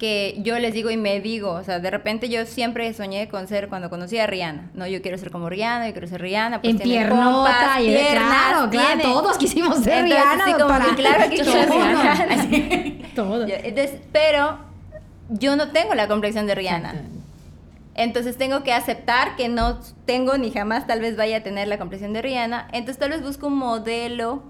que 0.01 0.39
yo 0.39 0.58
les 0.58 0.74
digo 0.74 0.89
y 0.89 0.98
me 0.98 1.20
digo, 1.20 1.51
o 1.51 1.63
sea, 1.63 1.77
de 1.77 1.91
repente 1.91 2.27
yo 2.27 2.48
siempre 2.48 2.91
soñé 2.91 3.29
con 3.29 3.48
ser, 3.48 3.70
cuando 3.70 3.91
conocí 3.91 4.18
a 4.18 4.25
Rihanna, 4.25 4.72
¿no? 4.74 4.87
Yo 4.87 5.00
quiero 5.03 5.16
ser 5.20 5.29
como 5.29 5.48
Rihanna, 5.48 5.85
yo 5.85 5.94
quiero 5.94 6.07
ser 6.07 6.22
Rihanna, 6.24 6.59
pues 6.59 6.74
en 6.74 6.79
piernota 6.79 7.79
y 7.79 7.94
claro, 7.94 8.68
claro, 8.72 9.01
todos 9.03 9.37
quisimos 9.37 9.77
ser 9.83 10.05
Rihanna, 10.05 10.46
sí, 10.46 10.53
como 10.53 10.79
que 10.79 10.96
claro 10.96 11.29
que 11.29 11.35
quiero 11.35 11.51
ser 11.51 11.70
Rihanna. 11.70 13.07
todos. 13.16 13.48
Entonces, 13.48 14.01
pero 14.11 14.57
yo 15.29 15.55
no 15.55 15.70
tengo 15.70 15.94
la 15.94 16.07
complexión 16.07 16.48
de 16.48 16.55
Rihanna. 16.55 16.96
Entonces 17.94 18.40
tengo 18.40 18.64
que 18.64 18.74
aceptar 18.74 19.35
que 19.35 19.50
no 19.50 19.81
tengo 20.05 20.35
ni 20.40 20.50
jamás 20.50 20.87
tal 20.87 21.00
vez 21.00 21.16
vaya 21.16 21.37
a 21.37 21.44
tener 21.44 21.68
la 21.68 21.77
complexión 21.77 22.11
de 22.11 22.24
Rihanna. 22.24 22.70
Entonces 22.72 22.98
tal 22.98 23.11
vez 23.11 23.22
busco 23.22 23.46
un 23.46 23.57
modelo 23.57 24.42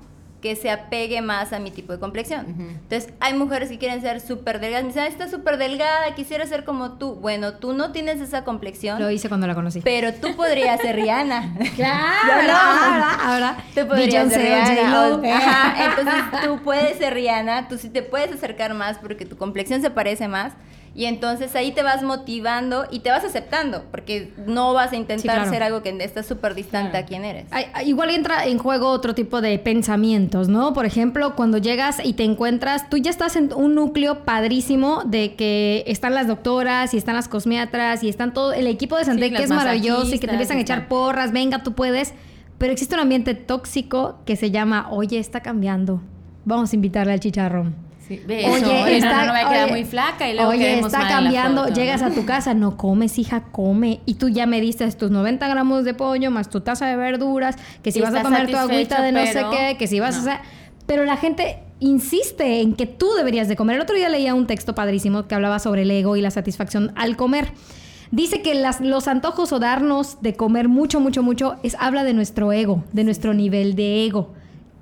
que 0.41 0.55
se 0.55 0.71
apegue 0.71 1.21
más 1.21 1.53
a 1.53 1.59
mi 1.59 1.71
tipo 1.71 1.93
de 1.93 1.99
complexión. 1.99 2.45
Entonces, 2.47 3.13
hay 3.19 3.33
mujeres 3.33 3.69
que 3.69 3.77
quieren 3.77 4.01
ser 4.01 4.19
súper 4.19 4.59
delgadas. 4.59 4.83
Me 4.83 4.89
dicen, 4.89 5.05
está 5.05 5.29
súper 5.29 5.57
delgada, 5.57 6.15
quisiera 6.15 6.45
ser 6.47 6.65
como 6.65 6.93
tú. 6.93 7.15
Bueno, 7.15 7.53
tú 7.53 7.73
no 7.73 7.91
tienes 7.91 8.19
esa 8.19 8.43
complexión. 8.43 8.99
Lo 8.99 9.11
hice 9.11 9.29
cuando 9.29 9.47
la 9.47 9.53
conocí. 9.53 9.81
Pero 9.81 10.13
tú 10.13 10.35
podrías 10.35 10.81
ser 10.81 10.95
Rihanna. 10.95 11.53
claro, 11.75 12.47
no, 12.47 12.53
ahora, 12.53 13.13
ahora. 13.23 13.57
Tú 13.75 13.87
podrías 13.87 14.29
ser 14.29 14.41
Rihanna. 14.41 15.37
Ajá, 15.37 15.85
entonces 15.85 16.41
tú 16.43 16.59
puedes 16.63 16.97
ser 16.97 17.13
Rihanna, 17.13 17.67
tú 17.67 17.77
sí 17.77 17.89
te 17.89 18.01
puedes 18.01 18.31
acercar 18.31 18.73
más 18.73 18.97
porque 18.97 19.25
tu 19.25 19.37
complexión 19.37 19.81
se 19.81 19.91
parece 19.91 20.27
más. 20.27 20.53
Y 20.93 21.05
entonces 21.05 21.55
ahí 21.55 21.71
te 21.71 21.83
vas 21.83 22.03
motivando 22.03 22.85
y 22.91 22.99
te 22.99 23.09
vas 23.11 23.23
aceptando, 23.23 23.85
porque 23.91 24.33
no 24.45 24.73
vas 24.73 24.91
a 24.91 24.97
intentar 24.97 25.47
ser 25.47 25.63
algo 25.63 25.81
que 25.81 25.89
está 26.01 26.21
súper 26.21 26.53
distante 26.53 26.97
a 26.97 27.05
quién 27.05 27.23
eres. 27.23 27.45
igual 27.85 28.09
entra 28.09 28.45
en 28.45 28.57
juego 28.57 28.89
otro 28.89 29.15
tipo 29.15 29.39
de 29.39 29.57
pensamientos, 29.57 30.49
¿no? 30.49 30.73
Por 30.73 30.85
ejemplo, 30.85 31.35
cuando 31.35 31.59
llegas 31.59 32.01
y 32.03 32.13
te 32.13 32.25
encuentras, 32.25 32.89
tú 32.89 32.97
ya 32.97 33.09
estás 33.09 33.37
en 33.37 33.53
un 33.53 33.73
núcleo 33.73 34.25
padrísimo 34.25 35.03
de 35.05 35.35
que 35.35 35.85
están 35.87 36.13
las 36.13 36.27
doctoras 36.27 36.93
y 36.93 36.97
están 36.97 37.15
las 37.15 37.29
cosmiatras 37.29 38.03
y 38.03 38.09
están 38.09 38.33
todo 38.33 38.51
el 38.51 38.67
equipo 38.67 38.97
de 38.97 39.05
Santé 39.05 39.31
que 39.31 39.43
es 39.43 39.49
maravilloso 39.49 40.13
y 40.13 40.19
que 40.19 40.27
te 40.27 40.33
empiezan 40.33 40.57
a 40.57 40.61
echar 40.61 40.89
porras, 40.89 41.31
venga, 41.31 41.63
tú 41.63 41.73
puedes. 41.73 42.13
Pero 42.57 42.73
existe 42.73 42.95
un 42.95 43.01
ambiente 43.01 43.33
tóxico 43.33 44.19
que 44.25 44.35
se 44.35 44.51
llama, 44.51 44.89
oye, 44.91 45.17
está 45.17 45.39
cambiando. 45.39 46.01
Vamos 46.43 46.73
a 46.73 46.75
invitarle 46.75 47.13
al 47.13 47.19
chicharrón. 47.19 47.80
Oye, 48.09 48.97
está, 48.97 49.25
no, 49.25 49.33
no 49.33 49.67
muy 49.67 49.85
flaca 49.85 50.29
y 50.29 50.35
luego 50.35 50.49
Oye, 50.49 50.79
está 50.79 51.07
cambiando, 51.07 51.67
llegas 51.67 52.01
a 52.01 52.11
tu 52.11 52.25
casa, 52.25 52.53
no 52.53 52.75
comes, 52.75 53.17
hija, 53.17 53.43
come. 53.51 54.01
Y 54.05 54.15
tú 54.15 54.29
ya 54.29 54.45
me 54.45 54.59
diste 54.59 54.89
tus 54.91 55.11
90 55.11 55.47
gramos 55.47 55.85
de 55.85 55.93
pollo 55.93 56.31
más 56.31 56.49
tu 56.49 56.61
taza 56.61 56.87
de 56.87 56.95
verduras, 56.95 57.55
que 57.83 57.91
si 57.91 58.01
vas 58.01 58.13
a 58.13 58.23
comer 58.23 58.49
tu 58.49 58.57
agüita 58.57 59.01
de 59.01 59.11
no 59.11 59.25
sé 59.25 59.45
qué, 59.51 59.77
que 59.77 59.87
si 59.87 59.99
vas 59.99 60.15
a 60.15 60.19
hacer... 60.19 60.37
Pero 60.87 61.05
la 61.05 61.15
gente 61.15 61.59
insiste 61.79 62.61
en 62.61 62.73
que 62.75 62.85
tú 62.85 63.07
deberías 63.15 63.47
de 63.47 63.55
comer. 63.55 63.77
El 63.77 63.81
otro 63.83 63.95
día 63.95 64.09
leía 64.09 64.35
un 64.35 64.47
texto 64.47 64.75
padrísimo 64.75 65.27
que 65.27 65.35
hablaba 65.35 65.59
sobre 65.59 65.83
el 65.83 65.91
ego 65.91 66.15
y 66.17 66.21
la 66.21 66.31
satisfacción 66.31 66.91
al 66.95 67.15
comer. 67.15 67.53
Dice 68.11 68.41
que 68.41 68.55
las, 68.55 68.81
los 68.81 69.07
antojos 69.07 69.53
o 69.53 69.59
darnos 69.59 70.21
de 70.21 70.33
comer 70.33 70.67
mucho, 70.67 70.99
mucho, 70.99 71.23
mucho, 71.23 71.55
es 71.63 71.77
habla 71.79 72.03
de 72.03 72.13
nuestro 72.13 72.51
ego, 72.51 72.83
de 72.91 73.03
nuestro 73.05 73.33
nivel 73.33 73.75
de 73.75 74.05
ego. 74.05 74.33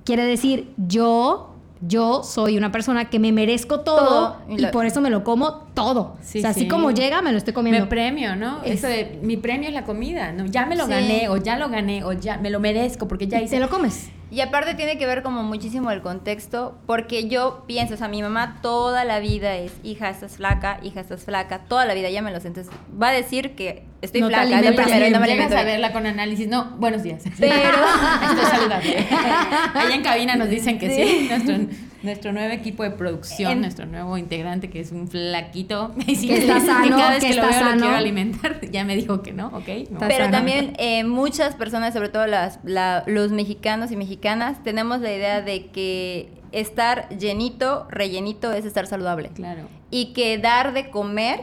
Quiere 0.04 0.24
decir, 0.24 0.72
yo 0.76 1.49
yo 1.80 2.22
soy 2.22 2.58
una 2.58 2.70
persona 2.70 3.08
que 3.08 3.18
me 3.18 3.32
merezco 3.32 3.80
todo, 3.80 4.36
y, 4.48 4.64
por 4.66 4.86
eso 4.86 5.00
me 5.00 5.10
lo 5.10 5.24
como 5.24 5.54
todo. 5.74 6.16
o 6.20 6.22
sea, 6.22 6.50
así 6.50 6.68
como 6.68 6.90
llega, 6.90 7.22
me 7.22 7.32
lo 7.32 7.38
estoy 7.38 7.54
comiendo. 7.54 7.82
Me 7.82 7.86
premio, 7.86 8.36
¿no? 8.36 8.62
Eso 8.64 8.86
de 8.86 9.18
mi 9.22 9.36
premio 9.36 9.68
es 9.68 9.74
la 9.74 9.84
comida, 9.84 10.32
¿no? 10.32 10.46
Ya 10.46 10.66
me 10.66 10.76
lo 10.76 10.86
gané, 10.86 11.28
o 11.28 11.36
ya 11.36 11.56
lo 11.56 11.68
gané, 11.68 12.04
o 12.04 12.12
ya 12.12 12.38
me 12.38 12.50
lo 12.50 12.60
merezco 12.60 13.08
porque 13.08 13.26
ya 13.26 13.40
hice. 13.40 13.56
Te 13.56 13.60
lo 13.60 13.70
comes. 13.70 14.10
Y 14.30 14.40
aparte 14.42 14.74
tiene 14.74 14.96
que 14.96 15.06
ver 15.06 15.22
como 15.22 15.42
muchísimo 15.42 15.90
el 15.90 16.02
contexto, 16.02 16.78
porque 16.86 17.28
yo 17.28 17.64
pienso, 17.66 17.94
o 17.94 17.96
sea, 17.96 18.06
mi 18.06 18.22
mamá 18.22 18.58
toda 18.62 19.04
la 19.04 19.18
vida 19.18 19.56
es, 19.56 19.72
hija, 19.82 20.08
estás 20.08 20.36
flaca, 20.36 20.78
hija, 20.84 21.00
estás 21.00 21.24
flaca, 21.24 21.62
toda 21.66 21.84
la 21.84 21.94
vida, 21.94 22.10
ya 22.10 22.22
me 22.22 22.30
lo 22.30 22.38
sé. 22.38 22.48
Entonces, 22.48 22.72
va 23.00 23.08
a 23.08 23.12
decir 23.12 23.56
que 23.56 23.84
estoy 24.02 24.22
flaca, 24.22 24.62
de 24.62 24.72
primero, 24.72 25.10
no 25.10 25.20
me 25.20 25.26
Llegas 25.26 25.52
a 25.52 25.64
verla 25.64 25.92
con 25.92 26.06
análisis, 26.06 26.46
no, 26.48 26.76
buenos 26.78 27.02
días. 27.02 27.22
Pero... 27.38 27.52
estoy 28.22 28.50
saludable. 28.50 29.06
Allá 29.74 29.94
en 29.94 30.02
cabina 30.02 30.36
nos 30.36 30.48
dicen 30.48 30.78
que 30.78 30.90
sí, 30.90 31.28
nuestro 31.28 31.56
nuestro 32.02 32.32
nuevo 32.32 32.52
equipo 32.52 32.82
de 32.82 32.90
producción, 32.90 33.60
nuestro 33.60 33.86
nuevo 33.86 34.16
integrante 34.16 34.70
que 34.70 34.80
es 34.80 34.92
un 34.92 35.08
flaquito. 35.08 35.94
que 36.06 36.12
está 36.12 36.60
sano, 36.66 36.96
cada 36.96 37.10
vez 37.10 37.24
que, 37.24 37.34
lo 37.34 37.42
veo 37.42 37.64
lo 37.64 37.80
quiero 37.80 37.96
alimentar. 37.96 38.60
Ya 38.70 38.84
me 38.84 38.94
dijo 38.94 39.22
que 39.22 39.32
no, 39.32 39.48
ok. 39.48 39.68
Pero 39.98 40.30
también 40.30 40.74
eh, 40.78 41.02
muchas 41.04 41.54
personas, 41.56 41.92
sobre 41.92 42.08
todo 42.08 42.26
las, 42.26 42.60
los 43.06 43.32
mexicanos 43.32 43.90
y 43.90 43.96
mexicanas, 43.96 44.62
tenemos 44.62 45.00
la 45.00 45.12
idea 45.12 45.42
de 45.42 45.66
que 45.66 46.32
estar 46.52 47.08
llenito, 47.10 47.86
rellenito 47.90 48.52
es 48.52 48.64
estar 48.64 48.86
saludable. 48.86 49.30
Claro. 49.30 49.62
Y 49.90 50.12
que 50.12 50.38
dar 50.38 50.72
de 50.72 50.90
comer, 50.90 51.42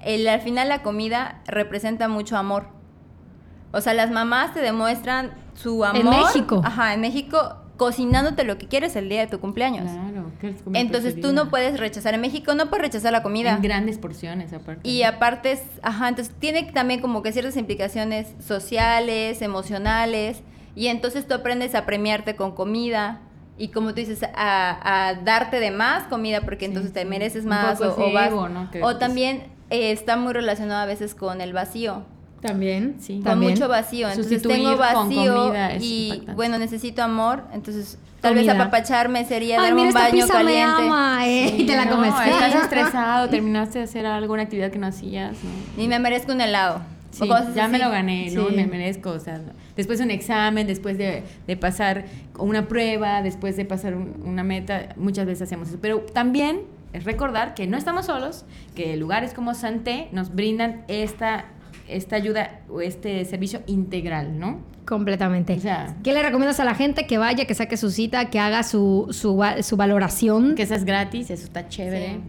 el, 0.00 0.28
al 0.28 0.40
final 0.40 0.68
la 0.68 0.82
comida 0.82 1.42
representa 1.46 2.08
mucho 2.08 2.36
amor. 2.36 2.68
O 3.72 3.80
sea, 3.80 3.94
las 3.94 4.10
mamás 4.10 4.54
te 4.54 4.60
demuestran 4.60 5.32
su 5.54 5.84
amor. 5.84 6.00
En 6.00 6.10
México. 6.10 6.60
Ajá, 6.64 6.94
en 6.94 7.00
México 7.00 7.61
cocinándote 7.82 8.44
lo 8.44 8.58
que 8.58 8.68
quieres 8.68 8.94
el 8.94 9.08
día 9.08 9.22
de 9.22 9.26
tu 9.26 9.40
cumpleaños. 9.40 9.90
Claro, 9.90 10.30
Entonces 10.72 11.20
tú 11.20 11.32
no 11.32 11.50
puedes 11.50 11.80
rechazar. 11.80 12.14
En 12.14 12.20
México 12.20 12.54
no 12.54 12.70
puedes 12.70 12.86
rechazar 12.86 13.10
la 13.10 13.24
comida. 13.24 13.54
En 13.56 13.60
grandes 13.60 13.98
porciones, 13.98 14.52
aparte. 14.52 14.88
Y 14.88 15.02
aparte, 15.02 15.58
ajá, 15.82 16.08
entonces 16.08 16.32
tiene 16.38 16.62
también 16.70 17.00
como 17.00 17.24
que 17.24 17.32
ciertas 17.32 17.56
implicaciones 17.56 18.36
sociales, 18.38 19.42
emocionales. 19.42 20.42
Y 20.76 20.86
entonces 20.86 21.26
tú 21.26 21.34
aprendes 21.34 21.74
a 21.74 21.84
premiarte 21.84 22.36
con 22.36 22.52
comida 22.52 23.22
y 23.58 23.68
como 23.68 23.88
tú 23.88 23.96
dices, 23.96 24.20
a, 24.32 25.14
darte 25.24 25.58
de 25.58 25.72
más 25.72 26.04
comida 26.04 26.42
porque 26.42 26.66
entonces 26.66 26.92
te 26.92 27.04
mereces 27.04 27.44
más 27.44 27.80
o, 27.80 27.96
o, 28.82 28.96
también 28.96 29.42
eh, 29.70 29.90
está 29.90 30.16
muy 30.16 30.32
relacionado 30.32 30.82
a 30.82 30.86
veces 30.86 31.16
con 31.16 31.40
el 31.40 31.52
vacío. 31.52 32.04
También, 32.42 32.96
sí. 33.00 33.22
Con 33.24 33.38
mucho 33.38 33.68
vacío. 33.68 34.10
Entonces 34.10 34.42
tengo 34.42 34.76
vacío 34.76 35.54
y 35.80 36.22
bueno, 36.34 36.58
necesito 36.58 37.02
amor, 37.02 37.44
entonces 37.52 37.98
tal 38.20 38.34
vez 38.34 38.48
apapacharme 38.48 39.24
sería 39.24 39.60
darme 39.60 39.82
un 39.82 39.92
baño 39.92 40.26
caliente. 40.26 40.82
Eh, 41.24 41.56
y 41.58 41.66
te 41.66 41.76
la 41.76 41.88
comes. 41.88 42.12
estás 42.12 42.54
estresado, 42.64 43.28
terminaste 43.28 43.78
de 43.78 43.84
hacer 43.84 44.06
alguna 44.06 44.42
actividad 44.42 44.70
que 44.70 44.78
no 44.78 44.88
hacías, 44.88 45.36
¿no? 45.42 45.82
Y 45.82 45.88
me 45.88 45.98
merezco 45.98 46.32
un 46.32 46.40
helado. 46.40 46.82
Sí, 47.12 47.28
ya 47.54 47.68
me 47.68 47.78
lo 47.78 47.90
gané, 47.90 48.30
¿no? 48.30 48.48
Me 48.48 48.66
merezco, 48.66 49.10
o 49.10 49.20
sea, 49.20 49.40
después 49.76 49.98
de 49.98 50.06
un 50.06 50.10
examen, 50.10 50.66
después 50.66 50.96
de, 50.98 51.22
de 51.46 51.56
pasar 51.56 52.06
una 52.38 52.66
prueba, 52.68 53.22
después 53.22 53.56
de 53.56 53.64
pasar 53.66 53.94
una 53.94 54.42
meta, 54.42 54.94
muchas 54.96 55.26
veces 55.26 55.42
hacemos 55.42 55.68
eso. 55.68 55.78
Pero 55.80 56.00
también 56.00 56.62
es 56.92 57.04
recordar 57.04 57.54
que 57.54 57.66
no 57.66 57.76
estamos 57.76 58.06
solos, 58.06 58.44
que 58.74 58.96
lugares 58.96 59.34
como 59.34 59.54
Santé 59.54 60.08
nos 60.12 60.34
brindan 60.34 60.84
esta, 60.88 61.44
esta 61.88 62.16
ayuda 62.16 62.60
o 62.68 62.80
este 62.80 63.24
servicio 63.24 63.62
integral, 63.66 64.38
¿no? 64.38 64.60
Completamente. 64.86 65.54
O 65.54 65.60
sea, 65.60 65.96
¿Qué 66.02 66.12
le 66.12 66.22
recomiendas 66.22 66.60
a 66.60 66.64
la 66.64 66.74
gente? 66.74 67.06
Que 67.06 67.18
vaya, 67.18 67.44
que 67.46 67.54
saque 67.54 67.76
su 67.76 67.90
cita, 67.90 68.30
que 68.30 68.38
haga 68.38 68.62
su, 68.62 69.08
su, 69.10 69.40
su 69.62 69.76
valoración. 69.76 70.54
Que 70.54 70.62
esa 70.62 70.74
es 70.74 70.84
gratis, 70.84 71.30
eso 71.30 71.44
está 71.44 71.68
chévere. 71.68 72.20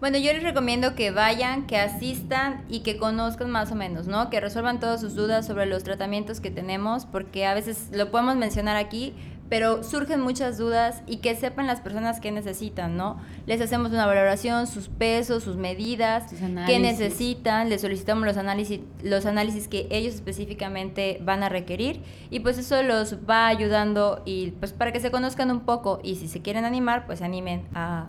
Bueno, 0.00 0.16
yo 0.16 0.32
les 0.32 0.44
recomiendo 0.44 0.94
que 0.94 1.10
vayan, 1.10 1.66
que 1.66 1.76
asistan 1.76 2.64
y 2.68 2.80
que 2.80 2.98
conozcan 2.98 3.50
más 3.50 3.72
o 3.72 3.74
menos, 3.74 4.06
¿no? 4.06 4.30
Que 4.30 4.40
resuelvan 4.40 4.78
todas 4.78 5.00
sus 5.00 5.16
dudas 5.16 5.44
sobre 5.44 5.66
los 5.66 5.82
tratamientos 5.82 6.38
que 6.38 6.52
tenemos, 6.52 7.04
porque 7.04 7.46
a 7.46 7.54
veces 7.54 7.88
lo 7.92 8.08
podemos 8.12 8.36
mencionar 8.36 8.76
aquí, 8.76 9.12
pero 9.48 9.82
surgen 9.82 10.20
muchas 10.20 10.58
dudas 10.58 11.02
y 11.06 11.18
que 11.18 11.34
sepan 11.34 11.66
las 11.66 11.80
personas 11.80 12.20
qué 12.20 12.30
necesitan, 12.32 12.96
¿no? 12.96 13.18
Les 13.46 13.60
hacemos 13.60 13.92
una 13.92 14.06
valoración, 14.06 14.66
sus 14.66 14.88
pesos, 14.88 15.42
sus 15.42 15.56
medidas, 15.56 16.32
qué 16.66 16.78
necesitan, 16.78 17.68
les 17.68 17.80
solicitamos 17.80 18.24
los 18.24 18.36
análisis, 18.36 18.80
los 19.02 19.26
análisis 19.26 19.68
que 19.68 19.86
ellos 19.90 20.14
específicamente 20.14 21.20
van 21.22 21.42
a 21.42 21.48
requerir 21.48 22.02
y 22.30 22.40
pues 22.40 22.58
eso 22.58 22.82
los 22.82 23.16
va 23.28 23.46
ayudando 23.46 24.22
y 24.24 24.52
pues 24.52 24.72
para 24.72 24.92
que 24.92 25.00
se 25.00 25.10
conozcan 25.10 25.50
un 25.50 25.60
poco 25.60 26.00
y 26.02 26.16
si 26.16 26.28
se 26.28 26.42
quieren 26.42 26.64
animar, 26.64 27.06
pues 27.06 27.22
animen 27.22 27.66
a 27.74 28.08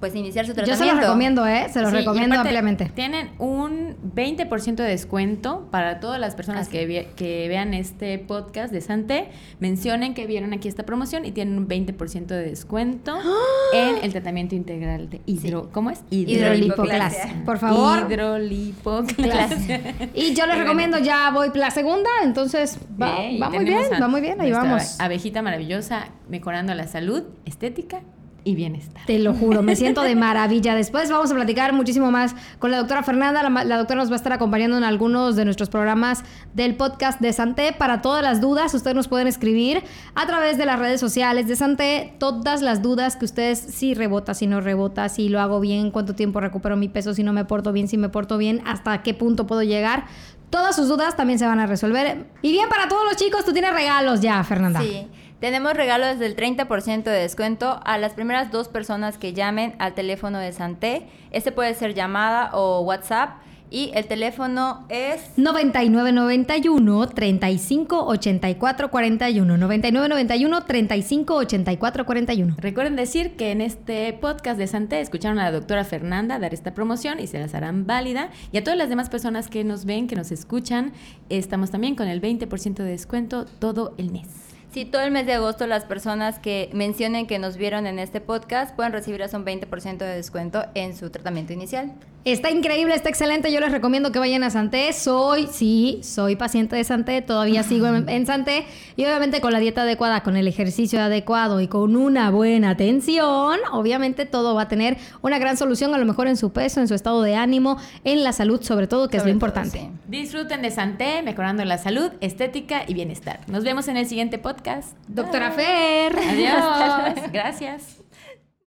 pues 0.00 0.14
iniciar 0.14 0.46
su 0.46 0.54
tratamiento. 0.54 0.84
Yo 0.84 0.90
se 0.90 0.94
los 0.94 1.04
recomiendo, 1.04 1.46
¿eh? 1.46 1.66
Se 1.72 1.80
los 1.80 1.92
recomiendo 1.92 2.36
ampliamente. 2.36 2.90
Tienen 2.94 3.30
un 3.38 3.96
20% 4.14 4.76
de 4.76 4.84
descuento 4.84 5.68
para 5.70 6.00
todas 6.00 6.20
las 6.20 6.34
personas 6.34 6.68
que, 6.68 7.08
que, 7.16 7.48
vean 7.48 7.74
este 7.74 8.18
podcast 8.18 8.72
de 8.72 8.80
Santé. 8.80 9.28
Mencionen 9.58 10.14
que 10.14 10.26
vieron 10.26 10.52
aquí 10.52 10.68
esta 10.68 10.84
promoción 10.84 11.24
y 11.24 11.32
tienen 11.32 11.58
un 11.58 11.68
20% 11.68 12.26
de 12.26 12.42
descuento 12.42 13.16
¡Ah! 13.16 13.74
en 13.74 14.04
el 14.04 14.12
tratamiento 14.12 14.54
integral 14.54 15.10
de 15.10 15.20
hidro... 15.26 15.70
¿Cómo 15.72 15.90
es? 15.90 16.02
Hidrolipoclasia. 16.10 17.42
Por 17.44 17.58
favor. 17.58 18.06
Hidrolipoclasia. 18.08 19.94
y 20.14 20.34
yo 20.34 20.46
les 20.46 20.58
recomiendo, 20.62 20.98
ya 20.98 21.30
voy 21.30 21.50
la 21.54 21.70
segunda, 21.70 22.10
entonces 22.22 22.78
va, 23.00 23.16
va 23.40 23.50
muy 23.50 23.64
bien, 23.64 23.84
va 24.00 24.08
muy 24.08 24.20
bien, 24.20 24.40
ahí 24.40 24.52
vamos. 24.52 25.00
Abejita 25.00 25.42
maravillosa, 25.42 26.08
mejorando 26.28 26.74
la 26.74 26.86
salud, 26.86 27.24
estética 27.44 28.02
y 28.44 28.54
bienestar. 28.54 29.04
Te 29.06 29.18
lo 29.18 29.34
juro, 29.34 29.62
me 29.62 29.76
siento 29.76 30.02
de 30.02 30.14
maravilla. 30.16 30.74
Después 30.74 31.10
vamos 31.10 31.30
a 31.30 31.34
platicar 31.34 31.72
muchísimo 31.72 32.10
más 32.10 32.34
con 32.58 32.70
la 32.70 32.78
doctora 32.78 33.02
Fernanda. 33.02 33.42
La, 33.42 33.76
doctora 33.76 34.00
nos 34.00 34.10
va 34.10 34.14
a 34.14 34.16
estar 34.16 34.32
acompañando 34.32 34.76
en 34.76 34.84
algunos 34.84 35.36
de 35.36 35.44
nuestros 35.44 35.68
programas 35.68 36.24
del 36.54 36.76
podcast 36.76 37.20
de 37.20 37.32
Santé. 37.32 37.74
Para 37.76 38.00
todas 38.00 38.22
las 38.22 38.40
dudas, 38.40 38.72
ustedes 38.74 38.94
nos 38.94 39.08
pueden 39.08 39.28
escribir 39.28 39.82
a 40.14 40.26
través 40.26 40.56
de 40.58 40.66
las 40.66 40.78
redes 40.78 41.00
sociales 41.00 41.48
de 41.48 41.56
Santé. 41.56 42.14
Todas 42.18 42.62
las 42.62 42.82
dudas 42.82 43.16
que 43.16 43.24
ustedes, 43.24 43.58
si 43.58 43.94
rebota, 43.94 44.34
si 44.34 44.46
no 44.46 44.60
rebota, 44.60 45.08
si 45.08 45.28
lo 45.28 45.40
hago 45.40 45.60
bien, 45.60 45.90
cuánto 45.90 46.14
tiempo 46.14 46.40
recupero 46.40 46.76
mi 46.76 46.88
peso, 46.88 47.14
si 47.14 47.22
no 47.22 47.32
me 47.32 47.44
porto 47.44 47.72
bien, 47.72 47.88
si 47.88 47.98
me 47.98 48.08
porto 48.08 48.38
bien, 48.38 48.62
hasta 48.66 49.02
qué 49.02 49.14
punto 49.14 49.46
puedo 49.46 49.62
llegar. 49.62 50.06
Todas 50.50 50.76
sus 50.76 50.88
dudas 50.88 51.14
también 51.16 51.38
se 51.38 51.46
van 51.46 51.60
a 51.60 51.66
resolver. 51.66 52.26
Y 52.40 52.52
bien, 52.52 52.68
para 52.70 52.88
todos 52.88 53.04
los 53.04 53.16
chicos, 53.16 53.44
tú 53.44 53.52
tienes 53.52 53.74
regalos 53.74 54.20
ya, 54.20 54.42
Fernanda. 54.44 54.80
Sí. 54.80 55.06
Tenemos 55.40 55.74
regalos 55.74 56.18
del 56.18 56.34
30% 56.34 57.04
de 57.04 57.12
descuento 57.12 57.80
a 57.84 57.96
las 57.96 58.14
primeras 58.14 58.50
dos 58.50 58.66
personas 58.66 59.18
que 59.18 59.34
llamen 59.34 59.76
al 59.78 59.94
teléfono 59.94 60.40
de 60.40 60.50
Santé. 60.52 61.06
Este 61.30 61.52
puede 61.52 61.74
ser 61.74 61.94
llamada 61.94 62.50
o 62.54 62.80
WhatsApp. 62.80 63.38
Y 63.70 63.90
el 63.94 64.06
teléfono 64.06 64.86
es 64.88 65.20
9991 65.36 67.06
3584 67.08 68.90
41 68.90 69.58
9991 69.58 70.64
3584 70.64 72.06
41. 72.06 72.56
Recuerden 72.58 72.96
decir 72.96 73.36
que 73.36 73.52
en 73.52 73.60
este 73.60 74.14
podcast 74.14 74.58
de 74.58 74.66
Santé 74.66 75.00
escucharon 75.00 75.38
a 75.38 75.44
la 75.44 75.52
doctora 75.52 75.84
Fernanda 75.84 76.38
dar 76.38 76.54
esta 76.54 76.72
promoción 76.74 77.20
y 77.20 77.26
se 77.26 77.38
las 77.38 77.54
harán 77.54 77.86
válida. 77.86 78.30
Y 78.52 78.58
a 78.58 78.64
todas 78.64 78.78
las 78.78 78.88
demás 78.88 79.10
personas 79.10 79.48
que 79.48 79.62
nos 79.64 79.84
ven, 79.84 80.08
que 80.08 80.16
nos 80.16 80.32
escuchan, 80.32 80.94
estamos 81.28 81.70
también 81.70 81.94
con 81.94 82.08
el 82.08 82.22
20% 82.22 82.74
de 82.74 82.84
descuento 82.84 83.44
todo 83.44 83.94
el 83.98 84.10
mes. 84.10 84.47
Sí, 84.70 84.84
todo 84.84 85.02
el 85.02 85.10
mes 85.10 85.24
de 85.24 85.32
agosto 85.32 85.66
las 85.66 85.84
personas 85.84 86.38
que 86.38 86.68
mencionen 86.74 87.26
que 87.26 87.38
nos 87.38 87.56
vieron 87.56 87.86
en 87.86 87.98
este 87.98 88.20
podcast 88.20 88.76
pueden 88.76 88.92
recibir 88.92 89.22
hasta 89.22 89.38
un 89.38 89.46
20% 89.46 89.98
de 89.98 90.14
descuento 90.14 90.66
en 90.74 90.94
su 90.94 91.08
tratamiento 91.08 91.54
inicial. 91.54 91.94
Está 92.32 92.50
increíble, 92.50 92.94
está 92.94 93.08
excelente. 93.08 93.50
Yo 93.50 93.58
les 93.58 93.72
recomiendo 93.72 94.12
que 94.12 94.18
vayan 94.18 94.42
a 94.42 94.50
Santé. 94.50 94.92
Soy, 94.92 95.48
sí, 95.50 96.00
soy 96.02 96.36
paciente 96.36 96.76
de 96.76 96.84
Santé, 96.84 97.22
todavía 97.22 97.62
sigo 97.62 97.86
en, 97.86 98.26
Santé. 98.26 98.66
Y 98.96 99.04
obviamente 99.04 99.40
con 99.40 99.50
la 99.52 99.60
dieta 99.60 99.82
adecuada, 99.82 100.22
con 100.22 100.36
el 100.36 100.46
ejercicio 100.46 101.00
adecuado 101.00 101.62
y 101.62 101.68
con 101.68 101.96
una 101.96 102.30
buena 102.30 102.70
atención, 102.70 103.58
obviamente 103.72 104.26
todo 104.26 104.54
va 104.54 104.62
a 104.62 104.68
tener 104.68 104.98
una 105.22 105.38
gran 105.38 105.56
solución, 105.56 105.94
a 105.94 105.98
lo 105.98 106.04
mejor 106.04 106.28
en 106.28 106.36
su 106.36 106.52
peso, 106.52 106.80
en 106.80 106.88
su 106.88 106.94
estado 106.94 107.22
de 107.22 107.34
ánimo, 107.34 107.78
en 108.04 108.22
la 108.22 108.32
salud 108.32 108.60
sobre 108.62 108.88
todo, 108.88 109.08
que 109.08 109.16
es 109.16 109.24
lo 109.24 109.30
importante. 109.30 109.90
Disfruten 110.06 110.60
de 110.60 110.70
Santé, 110.70 111.22
mejorando 111.22 111.64
la 111.64 111.78
salud, 111.78 112.12
estética 112.20 112.82
y 112.86 112.92
bienestar. 112.92 113.40
Nos 113.46 113.64
vemos 113.64 113.88
en 113.88 113.96
el 113.96 114.06
siguiente 114.06 114.36
podcast. 114.38 114.94
Doctora 115.08 115.52
Fer. 115.52 116.14
Adiós. 116.18 117.14
Gracias. 117.32 117.97